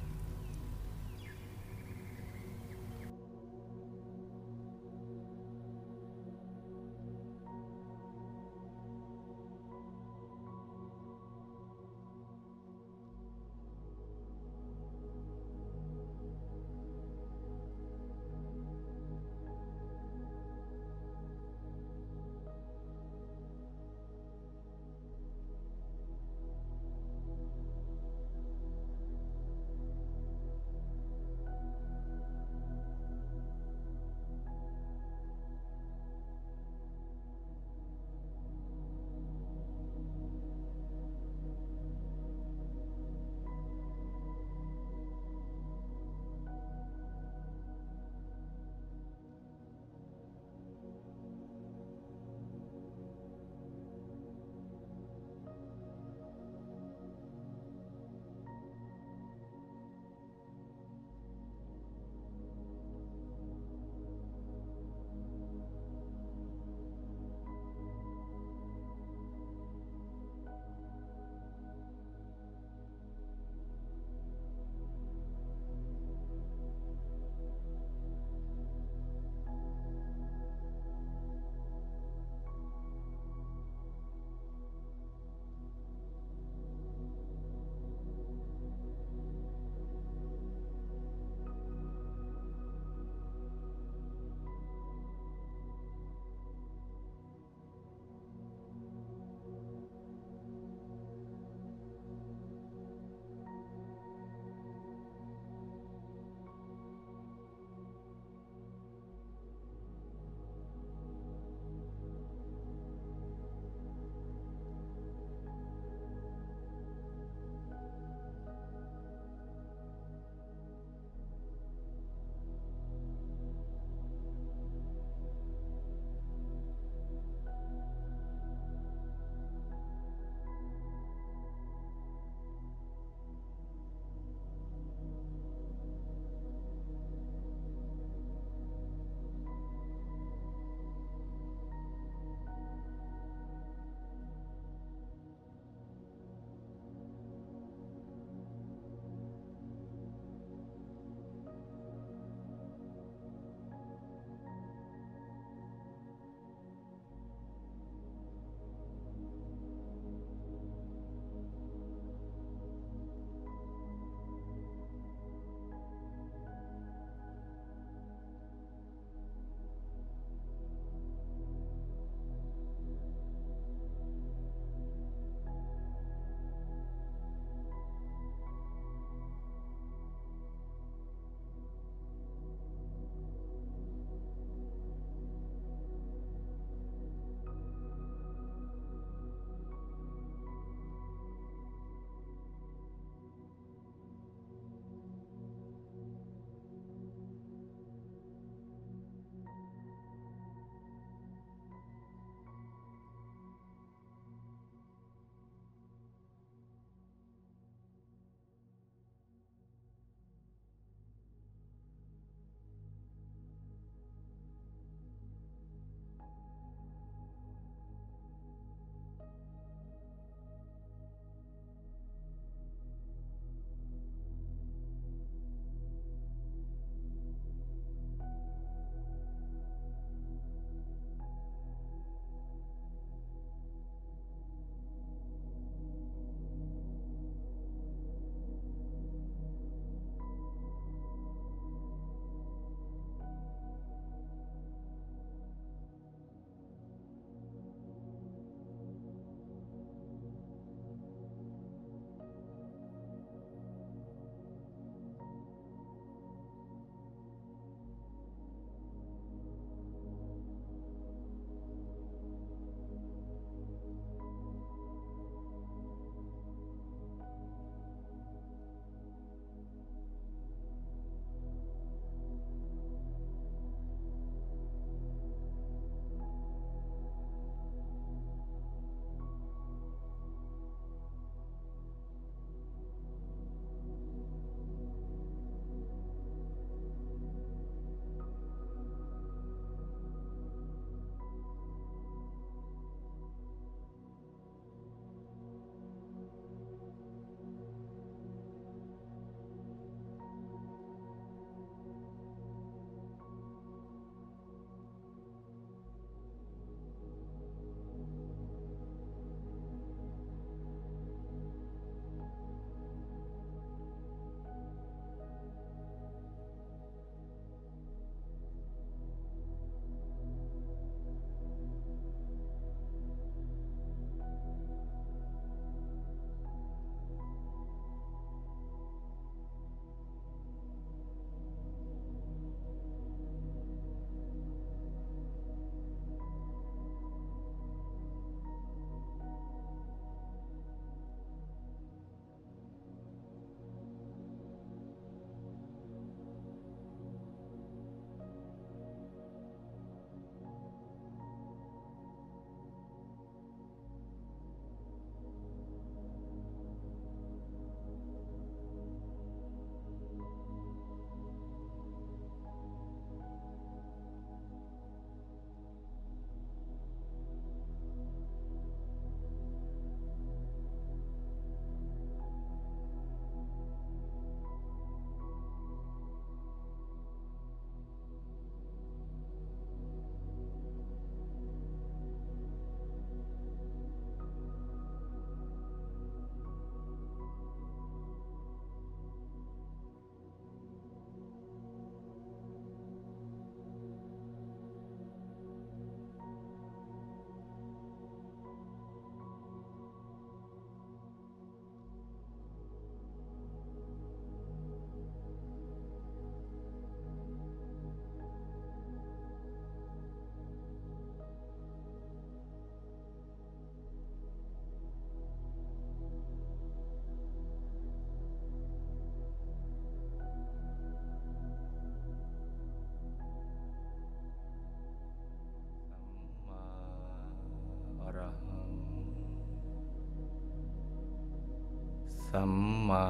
[432.36, 432.54] สัม
[432.88, 433.06] มา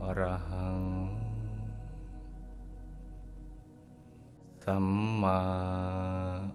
[0.00, 0.82] อรหัง
[4.64, 4.86] สัม
[5.22, 5.40] มา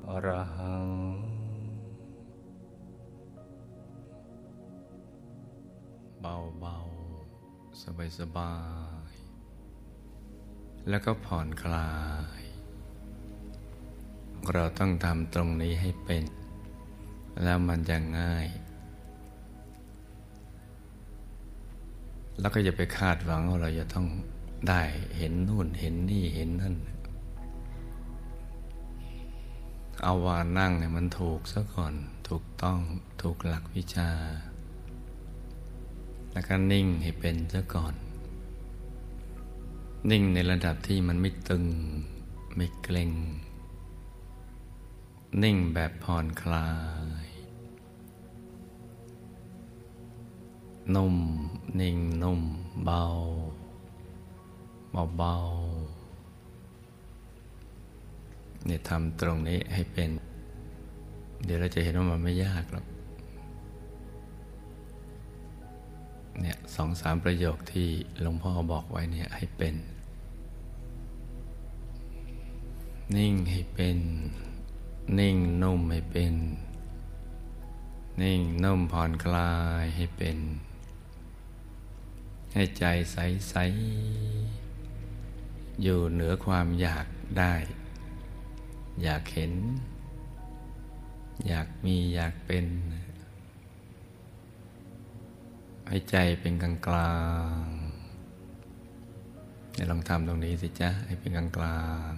[0.09, 0.89] อรหัง
[6.21, 7.81] เบาๆ
[8.19, 8.55] สบา
[9.11, 11.91] ยๆแล้วก็ผ่อนคลา
[12.41, 12.43] ย
[14.53, 16.23] เราต้องทำตรงนี้ให้เป็น
[17.43, 18.47] แล้วมันจะง่าย
[22.39, 24.07] แล้วก็อย่าไปคาดหวังว่าเราจะต้อง
[24.69, 24.81] ได้
[25.17, 26.75] เห็นนู่นเห็นนี่เห็นนั่น
[30.03, 31.93] เอาวานั่งเนี่ยมันถูกซะก่อน
[32.27, 32.79] ถูกต้อง
[33.21, 34.11] ถูกหลักวิชา
[36.31, 37.95] แล้วก็นิ่งให้เป็นซะก่อน
[40.11, 41.65] นิ่งในระดับที่มันไม่ตึง
[42.55, 43.11] ไม่เกร็ง
[45.43, 46.69] นิ่งแบบผ่อนคลา
[47.25, 47.28] ย
[50.95, 51.15] นุ่ม
[51.79, 52.41] นิ่งนุ่ม
[52.85, 53.03] เบา
[54.91, 55.35] เบาเบา
[58.65, 60.09] เนี่ยทำตรงนี้ให้เป็น
[61.45, 62.85] เดี๋ยวเราจะเห็นว่ามันไม่ยากหรอก
[66.39, 67.87] เนี่ยสองสามประโยคที่
[68.21, 69.75] หลวงพ่อบอกไว้เนี่ยให้เป็น
[73.15, 73.99] นิ่งให้เป็น
[75.19, 76.33] นิ่งนุ่มให้เป็น
[78.21, 79.51] นิ่งนุ่มผ่อนคลา
[79.81, 80.37] ยให้เป็น
[82.53, 87.07] ให้ใจใสๆอยู่เหนือความอยาก
[87.37, 87.53] ได้
[89.03, 89.53] อยากเห็น
[91.47, 92.65] อยากมีอยากเป็น
[95.87, 97.15] ให้ใจเป็นกลางกลา
[97.63, 97.65] ง
[99.91, 102.13] ลองทำตรงนี้สิจ๊ะ ให้เป็นกลางกลาง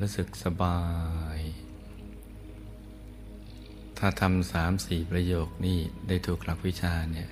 [0.00, 0.80] รู้สึกสบา
[1.36, 1.38] ย
[3.98, 7.28] ถ้าทำสามสี่ประโยคนี่ได้ถูกหลักวิชาเนี่ย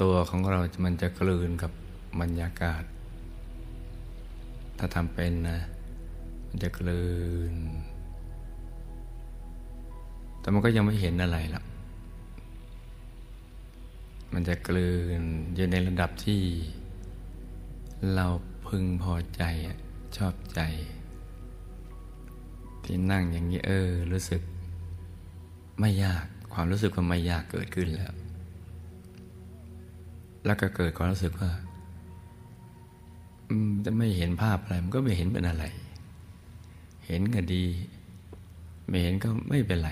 [0.00, 1.72] ตัวของเรา มันจะกลืนกับ
[2.20, 2.82] บรรยากาศ
[4.78, 5.60] ถ้าทำเป็นนะ
[6.48, 7.04] มันจะกลื
[7.52, 7.54] น
[10.40, 11.64] แต่มันก็ยังไม่เห็นอะไรหรอก
[14.32, 15.20] มันจะกลืน
[15.54, 16.42] อยู่ในระดับที่
[18.14, 18.26] เรา
[18.66, 19.42] พึงพอใจ
[20.16, 20.60] ชอบใจ
[22.88, 24.40] ที่นั่งอย่างนี้เออ รู้สึก
[25.80, 26.24] ไม่ยาก
[26.54, 28.12] ความรู้สึกว่าไม่ยากเกิดขึ้นแล้ว
[30.44, 31.50] แล้วก็เกิดความรู้สึกว่า
[33.84, 35.64] จะไม่เห็นภาพอะไรมันก็ไม่เห็นเป็นอะไร
[37.06, 37.64] เห็นก็ดี
[38.88, 39.90] ไม่เห็นก็ไม่เป็นไร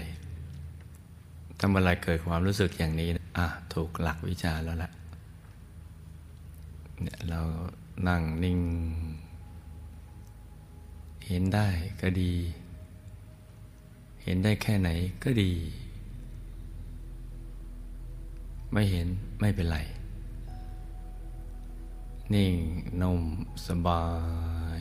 [1.61, 3.09] ทำอะไรเกิดความรู้สึกอย่างนี้
[3.39, 4.91] อะ ถูกหลักวิชาแล้วล่ะ
[7.03, 7.41] เนี่ยเรา
[8.09, 8.59] นั่งนิ่ง
[11.27, 11.69] เห็นได้
[12.01, 12.33] ก็ดี
[14.29, 14.91] เห็นได้แค่ไหน
[15.23, 15.53] ก็ดี
[18.73, 19.07] ไม่เห็น
[19.41, 19.79] ไม่เป็นไร
[22.35, 22.55] นิ่ง
[23.01, 23.23] นุ่ม
[23.67, 24.05] สบา
[24.79, 24.81] ย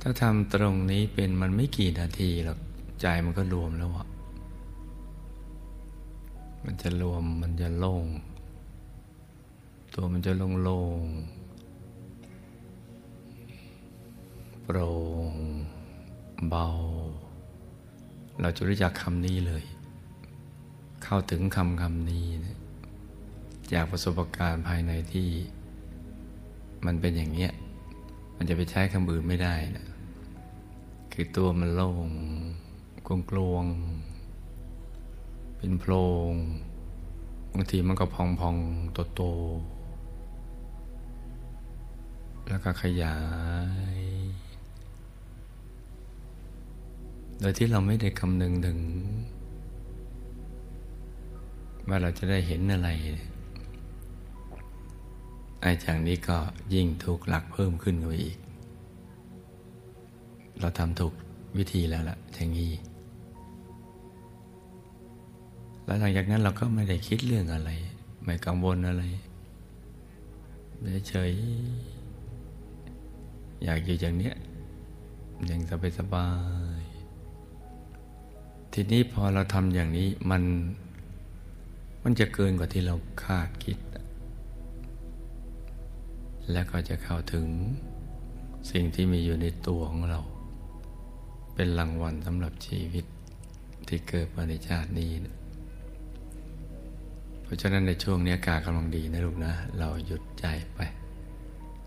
[0.00, 2.58] ถ้าทำตรงนี้เป็นมันไม่กี่นาทีหรอก
[3.00, 4.06] ใจมันก็รวมแล้วอะ
[6.64, 8.06] มันจะรวมมันจะโล่ง
[9.94, 14.88] ตัวมันจะโล่งโโปร่
[15.30, 15.34] ง
[16.48, 16.66] เบา
[18.40, 19.64] เราจะรู้จักคำนี้เลย
[21.04, 22.56] เข้าถึงคำคำนี้นะ
[23.72, 25.28] จากประสบการณ์ภายในที่
[26.86, 27.52] มันเป็นอย่างเนี้ย
[28.36, 29.86] มันจะไปใช้คำอื่นไม่ได้นะ
[31.12, 32.08] คือตัวมันโล่ง
[33.06, 33.64] กลวงกลวง
[35.56, 35.92] เป็นโพร
[36.30, 36.32] ง
[37.54, 38.56] บางทีมันก็พองพอง
[38.92, 39.20] โตโต
[42.48, 43.16] แล้วก็ขยา
[43.96, 43.98] ย
[47.44, 48.78] ดยที่เราไม่ได้คำนึงถึง
[51.88, 52.88] ว่าเราจะได้เห็นอะไร
[55.60, 56.38] ไอ้จากนี้ก็
[56.74, 58.38] ยิ่งถูกหลักเพิ่มขึ้นไปอีก
[60.60, 61.12] เราทำถูก
[61.56, 62.72] วิธีแล้วล่ะอย่างนี้
[65.84, 67.70] แล้วหลังจากนั้นเราก็ไม่ได้คิดเรื่องอะไร
[68.22, 69.04] ไม่กังวลอะไร
[71.08, 71.32] เฉย
[73.64, 74.34] อยากอยู่อย่างเนี้ย
[75.46, 76.26] อย่างสบายสบา
[76.73, 76.73] ย
[78.76, 80.42] ทีนี้พอเราทำอย่างนี้มัน
[82.02, 82.94] มันจะเกินกว่าที่เรา
[83.24, 83.78] คาดคิด
[86.52, 87.46] และก็จะเข้าถึง
[88.70, 90.20] สิ่งที่มีอยู่ในตัวของเรา
[91.54, 93.04] เป็นรางวัลสำหรับชีวิต
[93.88, 95.36] ที่เกิดมาในชาตินี้นะ
[97.42, 100.80] เพราะฉะนั้นในช่วงนี้อากาศกำลังดีนะลูกนะ เราหยุดใจไป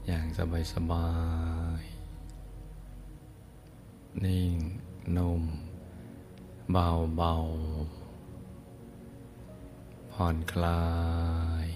[0.07, 1.07] อย่างสบายสบา
[1.81, 1.84] ย
[4.23, 4.53] นิ่ง
[5.18, 5.43] นุ่ม
[6.73, 6.88] เบา
[7.18, 7.34] เบา
[10.11, 10.84] ผ่อนคลา
[11.65, 11.68] ย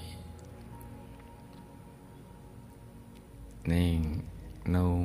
[3.71, 3.99] นิ่ง
[4.73, 5.03] นุ่ม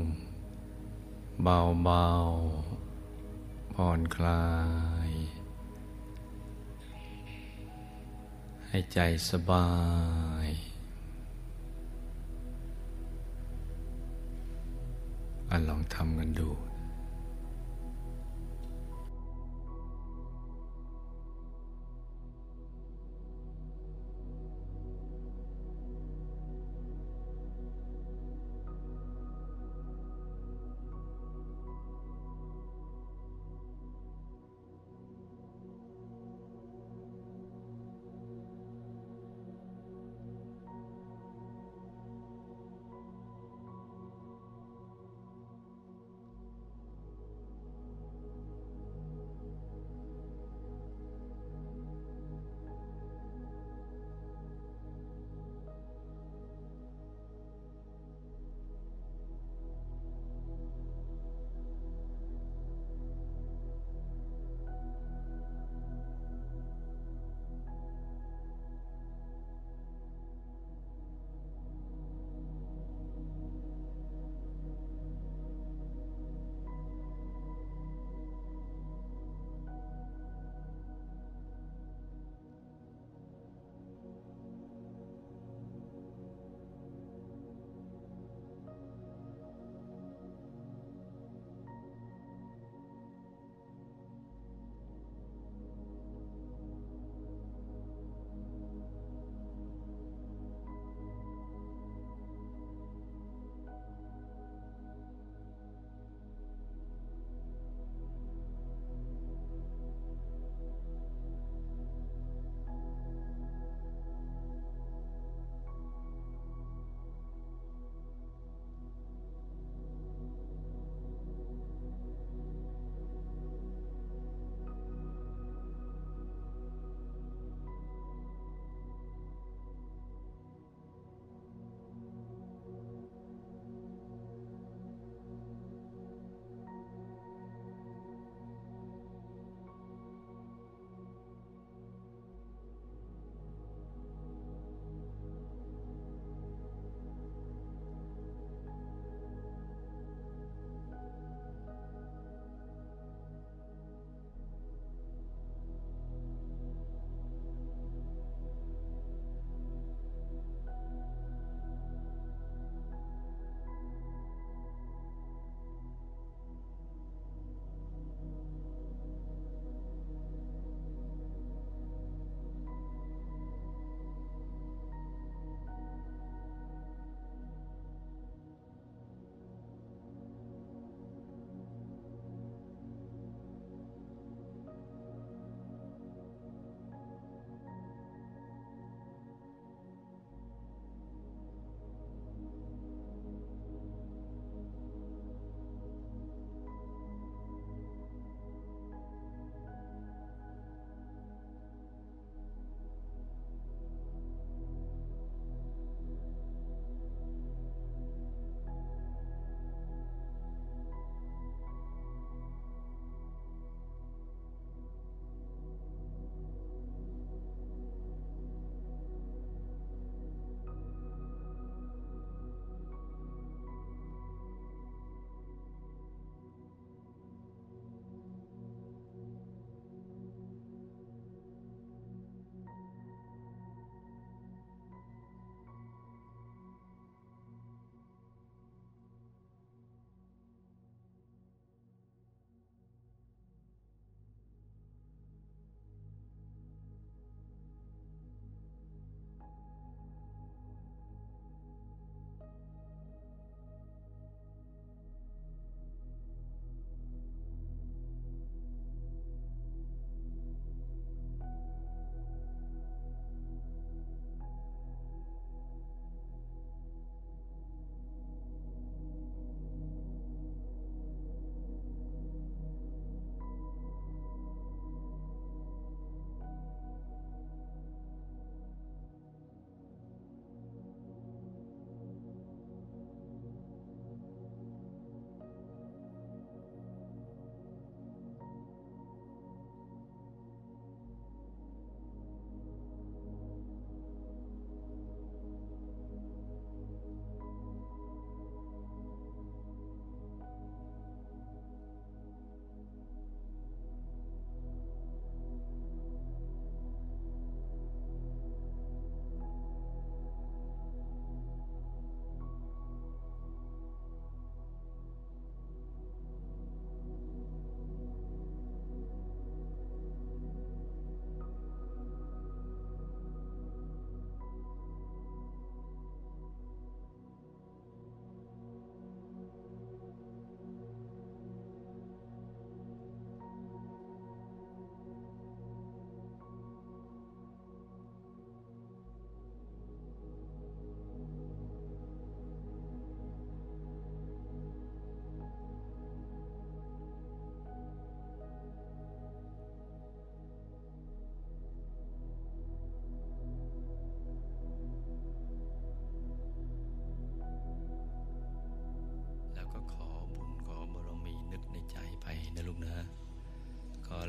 [1.43, 2.07] เบาเบา
[3.75, 4.47] ผ่อนคลา
[5.09, 5.11] ย
[8.69, 8.99] ให้ใจ
[9.31, 9.71] สบา
[10.47, 10.49] ย
[15.51, 16.66] อันลองทำกันดู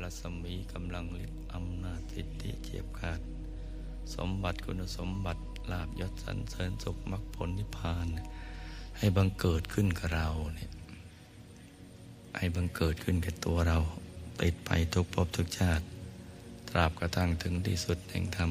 [0.08, 3.20] รัศมีกำลังฤทธิ์อำนาจสิทธิเจียบขาด
[4.14, 8.06] สมบัติคุณสมบัติลาบยศสันเสริญสุขมรรคผลนิพพาน
[8.98, 10.70] ให้บังเกิดขึ้นกับเราเนี่ย
[12.36, 13.78] ให้บังเกิดขึ้นกับตัวเรา
[14.40, 15.84] ติดไปทุกภพทุกชาติ
[16.68, 18.50] ตราบกระทั่งถึงที่สุดแห่งธรรม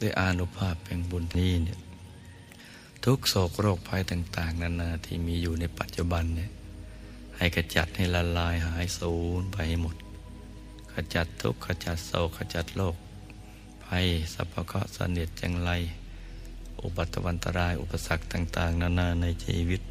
[0.00, 1.78] ด้วยอานุภาพแห่งบุญนี้เนี่ย
[3.04, 6.50] ทุกโศกโรคภัยต่าง ๆ นานาที่มีอยู่ในปัจจุบันเนี่ย
[7.36, 9.96] ให้ขจัดให้ละลายหายสูญไปให้หมด
[11.14, 12.96] จัดทุกข์ขจัดโศกขจัดโรค
[13.84, 15.70] ภัยสัพพะเสนียดจังไร
[16.82, 19.82] อุบัติวันตรายอุปสรรคต่าง ๆ นานาในชีวิต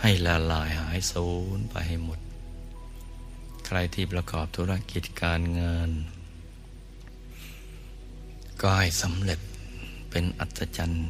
[0.00, 2.20] ให้ละลายหายสูญไปให้หมด
[3.66, 5.90] ใครที่ประกอบธุรกิจการงาน
[8.60, 9.40] ก็ให้สำเร็จ
[10.10, 11.06] เป็นอัศจรรย์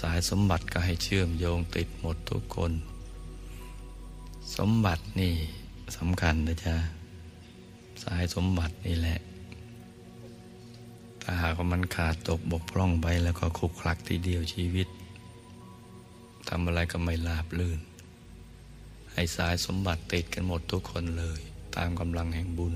[0.00, 2.72] สายสมบัติก็ให้เชื่อมโยงติดหมดทุกคน
[4.56, 5.34] สมบัตินี่
[5.96, 6.95] สำคัญนะจ๊ะ
[8.04, 9.18] สายสมบัตินี่แหละ
[11.22, 14.88] ถ้าหากว่ามันขาดตกบกพร่องไปแล้วก็คุกคลักทีเดียวชีวิต
[16.48, 17.80] ทำอะไรก็ไม่ราบลื่น
[19.12, 21.40] ให้สายสมบัติติดกันหมดทุกคนเลย
[21.76, 22.74] ตามกำลังแห่งบุญ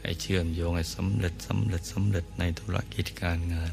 [0.00, 3.72] ให้เชื่อมโยงให้สำเร็จสำเร็จสำเร็จในธุรกิจการงาน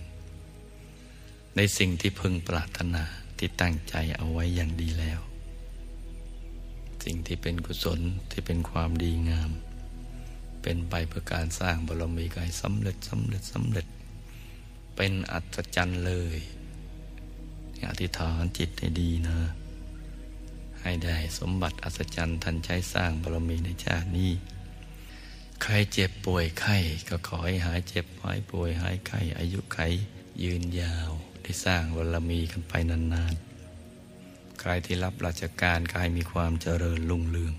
[1.55, 3.03] ในสิ่งที่พึงปรารถนา
[3.37, 5.19] ที่ตั้งใจเอาไว้อย่างดีแล้ว
[7.03, 7.99] สิ่งที่เป็นกุศล
[8.31, 9.51] ที่เป็นความดีงาม
[10.67, 13.87] เป็นไปเพื่อการสร้างบารมีกายสำเร็จสำเร็จสำเร็จ
[14.95, 16.37] เป็นอัศจรรย์เลย
[17.89, 19.37] อธิษฐานจิตให้ดีนะ
[20.81, 24.31] ให้ได้สมบัติอัศจรรย์ทันใช้สร้างบารมีในชาตินี้
[25.63, 26.77] ใครเจ็บป่วยไข้
[27.09, 29.79] ก็ขอให้หายเจ็บหายป่วยหายไข้อายุไข
[30.43, 31.11] ยืนยาว
[31.41, 37.55] ได้สร้างบารมีกันไปนานๆ ใครที่รับราชการก็ให้มีความเจริญรุ่งเรือง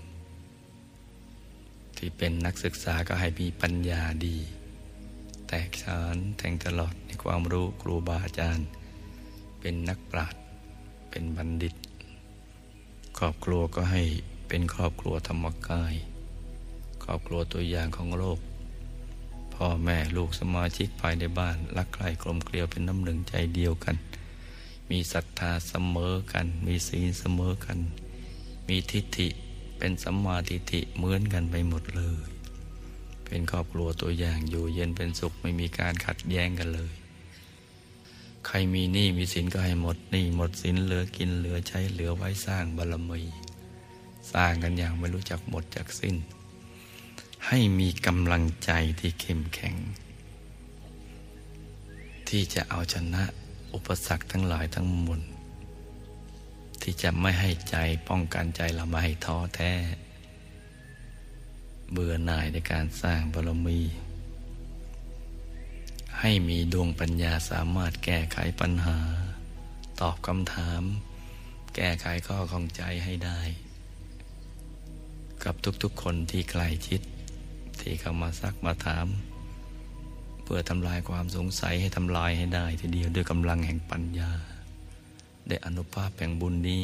[1.97, 4.37] ที่เป็นนักศึกษาก็ให้มีปัญญาดี
[5.47, 8.67] แตกฉานแทงตลอดในความรู้ครูบาอาจารย์
[9.59, 10.41] เป็นนักปราชญ์
[11.09, 11.75] เป็นบัณฑิต
[13.17, 14.03] ครอบครัวก็ให้
[14.47, 15.93] เป็นครอบครัวธรรมกาย
[17.03, 18.39] ครอบครัวตัวอย่างของโลก
[19.53, 23.95] พ่อแม่ลูกสมาชิกภายในบ้าน รักใคร่กลมเกลียวเป็นน้ำหนึ่งใจเดียวกัน
[24.89, 27.77] มีศรัทธาเสมอกัน มีศีลเสมอกัน
[28.67, 29.27] มีทิฏฐิ
[29.79, 32.27] เป็นสัมมาทิฏฐิเหมือนกันไปหมดเลย
[33.25, 36.91] เป็นครอบครัวตัวอย่างอยู่เย็นเป็นสุขไม่มีการขัดแย้งกันเลย
[38.47, 43.21] ใครมีหนี้มีสินก็ให้หมดหนี้หมดสินเหลือกินเหลือใช้เหลือไว้สร้างบารมี
[44.31, 46.15] สร้างกันอย่างไม่รู้จักหมดจักสิ้น
[47.47, 49.75] ให้มีกำลังใจที่เข้มแข็ง
[52.27, 53.23] ที่จะเอาชนะ
[53.73, 55.21] อุปสรรคทั้งหลายทั้งมวล
[56.89, 57.77] ที่จะไม่ให้ใจ
[58.09, 59.73] ป้องกันใจเราไม่ให้ท้อแท้
[61.91, 63.79] เบื่อหน่ายในการสร้างบารมี
[66.19, 68.97] ให้มีดวงปัญญาสามารถแก้ไขปัญหา
[70.01, 70.83] ตอบคำถาม
[71.75, 73.39] แก้ไขข้อของใจให้ได้
[75.43, 77.01] กับทุกๆคนที่ใกล้ชิด
[77.81, 79.07] ที่เข้ามาซักมาถาม
[80.43, 84.31] เพื่อทำลายความสงสัยให้ทำลายให้ได้ ทีเดียวด้วยกำลังแห่งปัญญา
[85.47, 86.83] ได้อนุภาพแห่งบุญนี้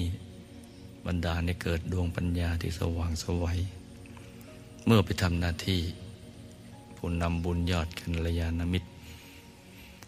[1.06, 3.60] บรรดาในเกิดดวงปัญญาที่สว่างสวัย
[4.86, 5.82] เมื่อไปทำหน้าที่
[6.96, 8.90] ผู้นำบุญยอดกันระยาณมิตร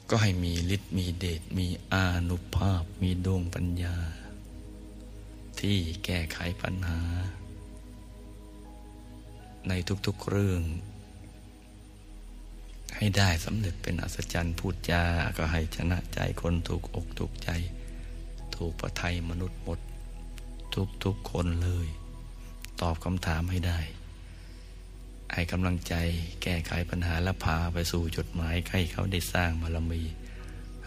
[0.10, 3.96] ก็ให้มีฤทธิ์มีเดชมีอานุภาพ มีดวงปัญญา
[5.60, 7.02] ที่แก้ไขปัญหา
[9.68, 9.74] ใน
[10.06, 10.62] ทุกๆเรื่อง
[12.96, 15.04] ให้ได้สำเร็จเป็นอัศจรรย์พูดจา
[15.38, 17.50] ก็ให้ชนะใจคนถูกอกถูกใจ
[18.58, 19.80] ถูกประทัยมนุษย์หมด
[21.04, 21.88] ทุกๆคนเลย
[22.82, 23.80] ตอบคำถามให้ได้
[25.34, 25.94] ให้กำลังใจ
[26.44, 30.02] แก้ไขปัญหาและพาไปสู่จุดหมายให้เขาได้สร้างบารมี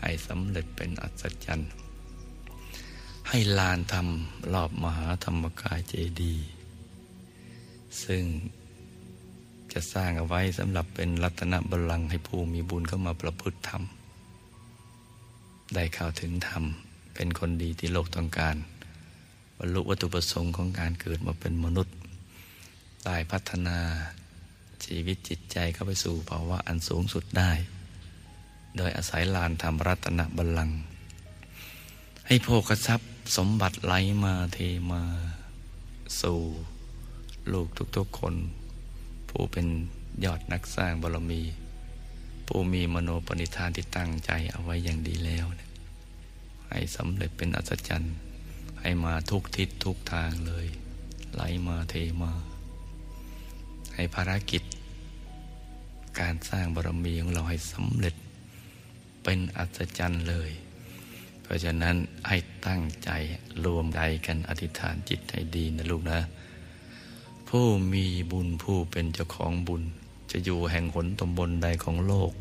[0.01, 1.71] ให้สำเร็จเป็นอัศจรรย์
[3.29, 4.09] ให้ลานธรรม
[4.53, 6.35] รอบมหาธรรมกายเจดี
[8.05, 8.23] ซึ่ง
[9.73, 13.83] จะสร้างเอาไว้สำหรับเป็นรัตนบัลลังก์ให้ผู้มีบุญเข้ามาประพฤติธรรม
[15.75, 16.65] ได้เข้าถึงธรรม
[17.21, 18.57] เป็นคนดีที่โลกต้องการ
[19.59, 21.95] บรรลุวัตถุประสงค์ของการเกิดมาเป็นมนุษย์
[23.05, 23.79] ได้พัฒนา
[24.85, 27.53] ชีวิตจิตใจเข้าไปสู่ภาวะอันสูงสุดได้
[28.77, 30.79] โดยอาศัยลานธรรมรัตนบัลลังก์
[32.27, 34.59] ให้โภคทรัพย์สมบัติไหลมาเท
[34.91, 35.03] มา
[36.21, 36.39] สู่
[37.53, 38.35] ลูกทุกๆคน
[39.29, 39.67] ผู้เป็น
[40.25, 41.43] ยอดนักสร้างบารมี
[42.47, 45.47] ผู้มีมโนปณิธานที่ตั้งใจเอาไว้อย่างดีแล้ว
[46.71, 48.15] ให้สำเร็จเป็นอัศจรรย์
[48.81, 50.67] ให้มาทุกทิศทุกทางเลย
[51.35, 52.33] ไหลมาเทมา
[53.95, 54.63] ให้ภารกิจ
[56.21, 58.15] การสร้างบารมีของเราให้สำเร็จ
[59.23, 60.51] เป็นอัศจรรย์เลย
[61.43, 61.97] เพราะฉะนั้น
[62.29, 62.37] ให้
[62.67, 63.11] ตั้งใจ
[63.65, 66.21] รวมใจกันอธิษฐานจิตให้ดีนะลูกนะ
[67.49, 69.83] ผู้มีบุญผู้เป็นเจ้าของบุญ
[70.31, 72.33] จะอยู่แห่งหนตำบลใดของโลก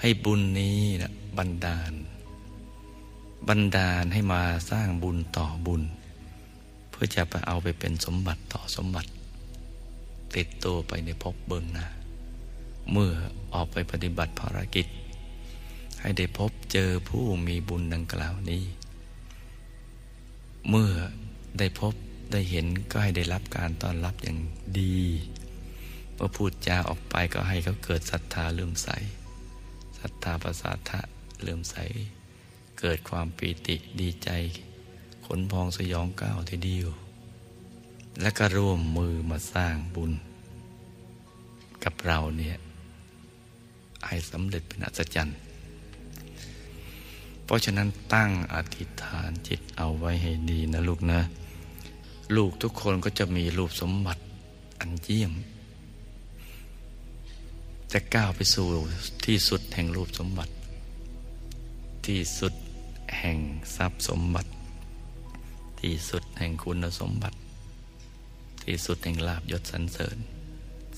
[0.00, 1.92] ให้บุญนี้นะบันดาล
[3.46, 5.82] บันดาลให้มาสร้างบุญต่อบุญ
[6.90, 9.10] เพื่อจะไปเอาไปเป็นสมบัติต่อสมบัติ
[10.36, 11.86] ติดตัวไปในภพเบื้องหน้า
[12.92, 13.12] เมื่อ
[13.54, 14.86] ออกไปปฏิบัติภารกิจ
[16.00, 18.62] ให้ได้พบเจอผู้มีบุญดังกล่าวนี้
[20.68, 20.90] เมื่อ
[21.58, 21.94] ได้พบ
[22.32, 24.38] ได้เห็นก็ให้ได้รับการต้อนรับอย่าง
[24.80, 24.98] ดี
[26.14, 28.88] เมื่อพูดจาออกไปก็ให้เขาเกิดศรัทธาเลื่อมใส
[29.98, 31.00] ศรัทธาประสาทะ
[31.42, 31.76] เลื่อมใส
[32.78, 34.30] เกิดความปีติดีใจ
[35.26, 36.88] ขนพองสยองก้าวทีเดียว
[38.20, 40.12] และก็ร่วมมือมาสร้างบุญ
[41.84, 42.56] กับเราเนี่ย
[44.06, 45.38] ให้สำเร็จเป็นอัศจรรย์
[47.44, 51.20] เพราะฉะนั้นตั้งอธิษฐานจิตเอาไว้ให้ดีนะลูกนะ
[52.36, 54.22] ลูกทุกคนก็จะมีรูปสมบัติ
[54.80, 55.32] อันเยี่ยม
[57.92, 58.66] จะก้าวไปสู่
[59.26, 60.52] ที่สุดแห่งรูปสมบัติ
[62.06, 62.54] ที่สุด
[63.16, 63.38] แห่ง
[63.76, 64.50] ทรัพย์สมบัติ
[65.80, 67.38] ที่สุดแห่งคุณสมบัติ
[68.64, 70.18] ที่สุดแห่งลาบยศสรรเสริญ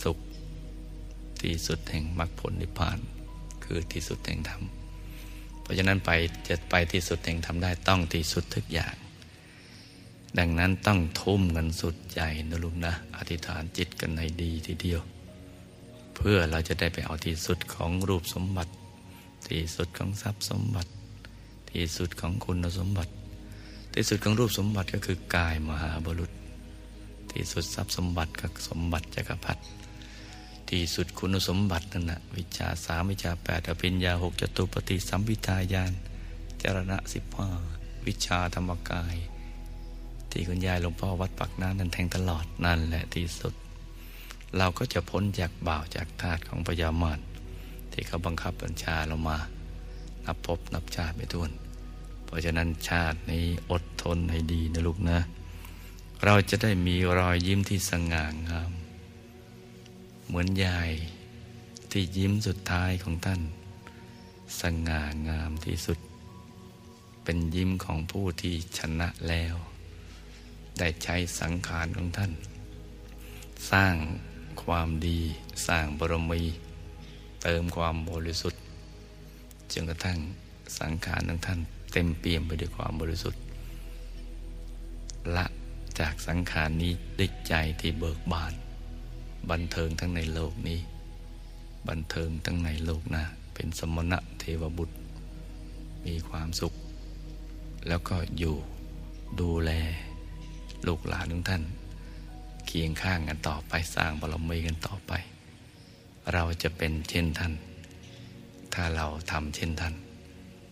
[0.02, 0.18] สุข
[1.42, 2.98] ที่สุดแห่งมรรคผลนิพพาน
[3.64, 4.62] คือที่สุดแห่งธรรม
[5.60, 6.10] เพราะฉะนั้นไป
[6.48, 8.94] จะไปที่สุดแห่งธรรมได้ต้องที่สุดทุกอย่าง
[10.38, 15.00] ดังนั้นต้องทุ่มกันสุดใจนะลุงนะ อธิษฐานจิตกันให้ดีทีเดียว
[16.16, 18.72] เพื่อเราจะได้ไปเอาที่สุดของรูปสมบัติ
[19.48, 20.90] ที่สุดของทรัพย์สมบัติ
[21.72, 23.12] ที่สุดของคุณสมบัติ
[23.94, 26.30] ที่สุดของรูปสมบัติก็คือกายมหาบุรุษ
[27.32, 29.62] ที่สุดทรัพย์สมบัติก็สมบัติจักรพรรดิ
[30.68, 35.92] ที่สุดคุณสมบัตินั่นนะวิชาสามวิชาแปดอภิญญาหกจตุปฏิสัมพิทายาน
[36.62, 37.48] จรณะสิบห้า
[38.06, 39.16] วิชาธรรมกาย
[40.30, 43.54] ที่คุณยายหลวงพ่อวัดปักน้ำนั่นแทงตลอดนั่นแหละที่สุด
[44.56, 47.20] เราก็จะพ้นจากบ่าวจากทาสของพญามาร
[47.92, 49.38] ที่เขาบังคับบัญชาเรามา
[50.30, 51.50] นับพบนับชาติไปทุน
[52.24, 55.18] เพราะฉะนั้นชาตินี้อดทนให้ดีนะลูกนะ
[56.24, 58.72] เราจะได้มีรอยยิ้มที่สง่างาม
[60.26, 60.90] เหมือนยาย
[61.90, 63.40] ที่ยิ้มสุดท้ายของท่าน
[64.60, 65.98] สง่างามที่สุด
[67.24, 69.54] เป็นยิ้มของผู้ที่ชนะแล้ว
[70.78, 72.32] ได้ใช้สังขารของท่าน
[73.70, 73.94] สร้าง
[74.62, 75.20] ความดี
[75.66, 76.42] สร้างบารมี
[77.42, 78.59] เติมความบริสุทธิ์
[79.72, 80.18] จนกระทั่ง
[80.78, 81.60] สังขารของท่าน
[81.92, 83.42] เต็มเปี่ยมไปด้วยความบริสุทธิ์
[85.36, 85.46] ละ
[86.00, 88.52] จากสังขารนี้ด้วยใจที่เบิกบาน
[89.50, 90.80] บันเทิงทั้งในโลกนี้
[91.88, 93.24] บันเทิงทั้งในโลกหน้า
[93.54, 94.96] เป็นสมณะเทวบุตร
[96.06, 96.74] มีความสุข
[97.88, 98.56] แล้วก็อยู่
[99.40, 99.70] ดูแล
[100.86, 101.62] ลูกหลานของท่าน
[102.66, 105.12] เคียงข้างกันต่อไปสร้างบารมีกันต่อไป
[106.32, 107.52] เราจะเป็นเช่นท่าน
[108.74, 109.94] ถ้าเราทำเช่นท่าน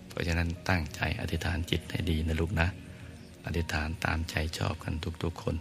[0.09, 2.69] เพราะฉะนั้นตั้งใจอธิษฐานจิตให้ดีนะลูกนะ
[3.47, 5.55] อธิษฐานตามใจชอบกันทุกๆคน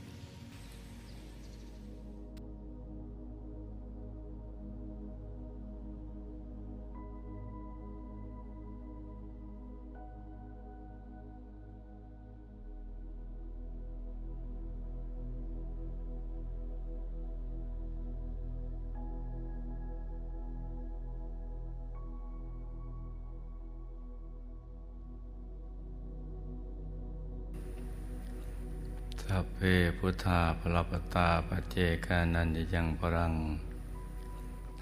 [30.27, 31.75] ธาพลปตาปเจ
[32.05, 33.33] กานันยยังปรัง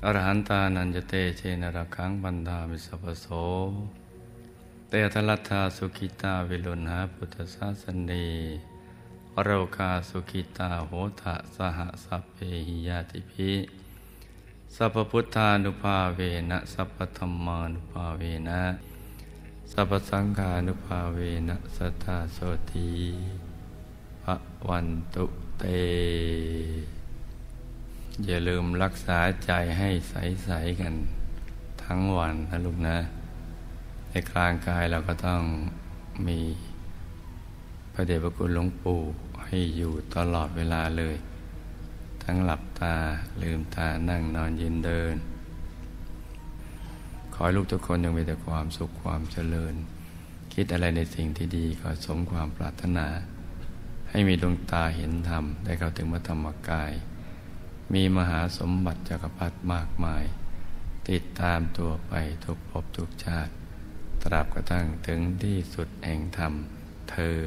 [0.04, 3.28] อรหันตานันจะเตเชนรคังบันดามิสัพโส
[4.90, 8.28] เตทลัตถาสุขิตาวิลุณหาพุทธศาสนี
[9.32, 10.92] วโรกาสุขิตาโห
[11.22, 13.52] ทะสหสัพเพหิยาติภิ
[14.76, 16.20] สัพพุทธานุภาเว
[16.50, 18.62] นะสัพพธรรมานุภาเวนะ
[19.72, 22.38] สัพสังฆานุภาเวนะสัทธาโส
[22.72, 22.90] ตี
[24.70, 25.26] วันตุ
[25.60, 25.66] เต
[28.26, 30.94] อย่าลืมรักษาใจให้ใส ๆ กัน
[31.84, 32.98] ทั้งวันนะลูกนะ
[34.10, 35.42] ในกลางกายเราก็ต้อง
[36.28, 36.40] มี
[37.94, 39.00] พระเดชพระคุณหลวงปู่
[39.46, 41.16] ให้อยู่ตลอดเวลาเลย
[42.24, 42.96] ทั้งหลับตา
[43.42, 45.16] ลืมตานั่งนอนยืนเดิน
[47.34, 49.74] ขอให้ลูกทุกคนยังมีแต่ความสุขความเจริญ
[50.54, 53.08] คิดอะไรในสิ่งที่ดีก็สมความปรารถนา
[54.16, 56.92] ให้มีดวงตาเห็นธรรม ได้เข้าถึงพระธรรมกาย
[57.94, 60.24] มีมหาสมบัติจักรพรรดิมากมาย
[61.10, 62.14] ติดตามตัวไป
[62.46, 63.52] ทุกภพทุกชาติ
[64.24, 66.54] ตราบกระทั่งถึงที่สุดแห่งธรรม
[67.10, 67.40] เธอ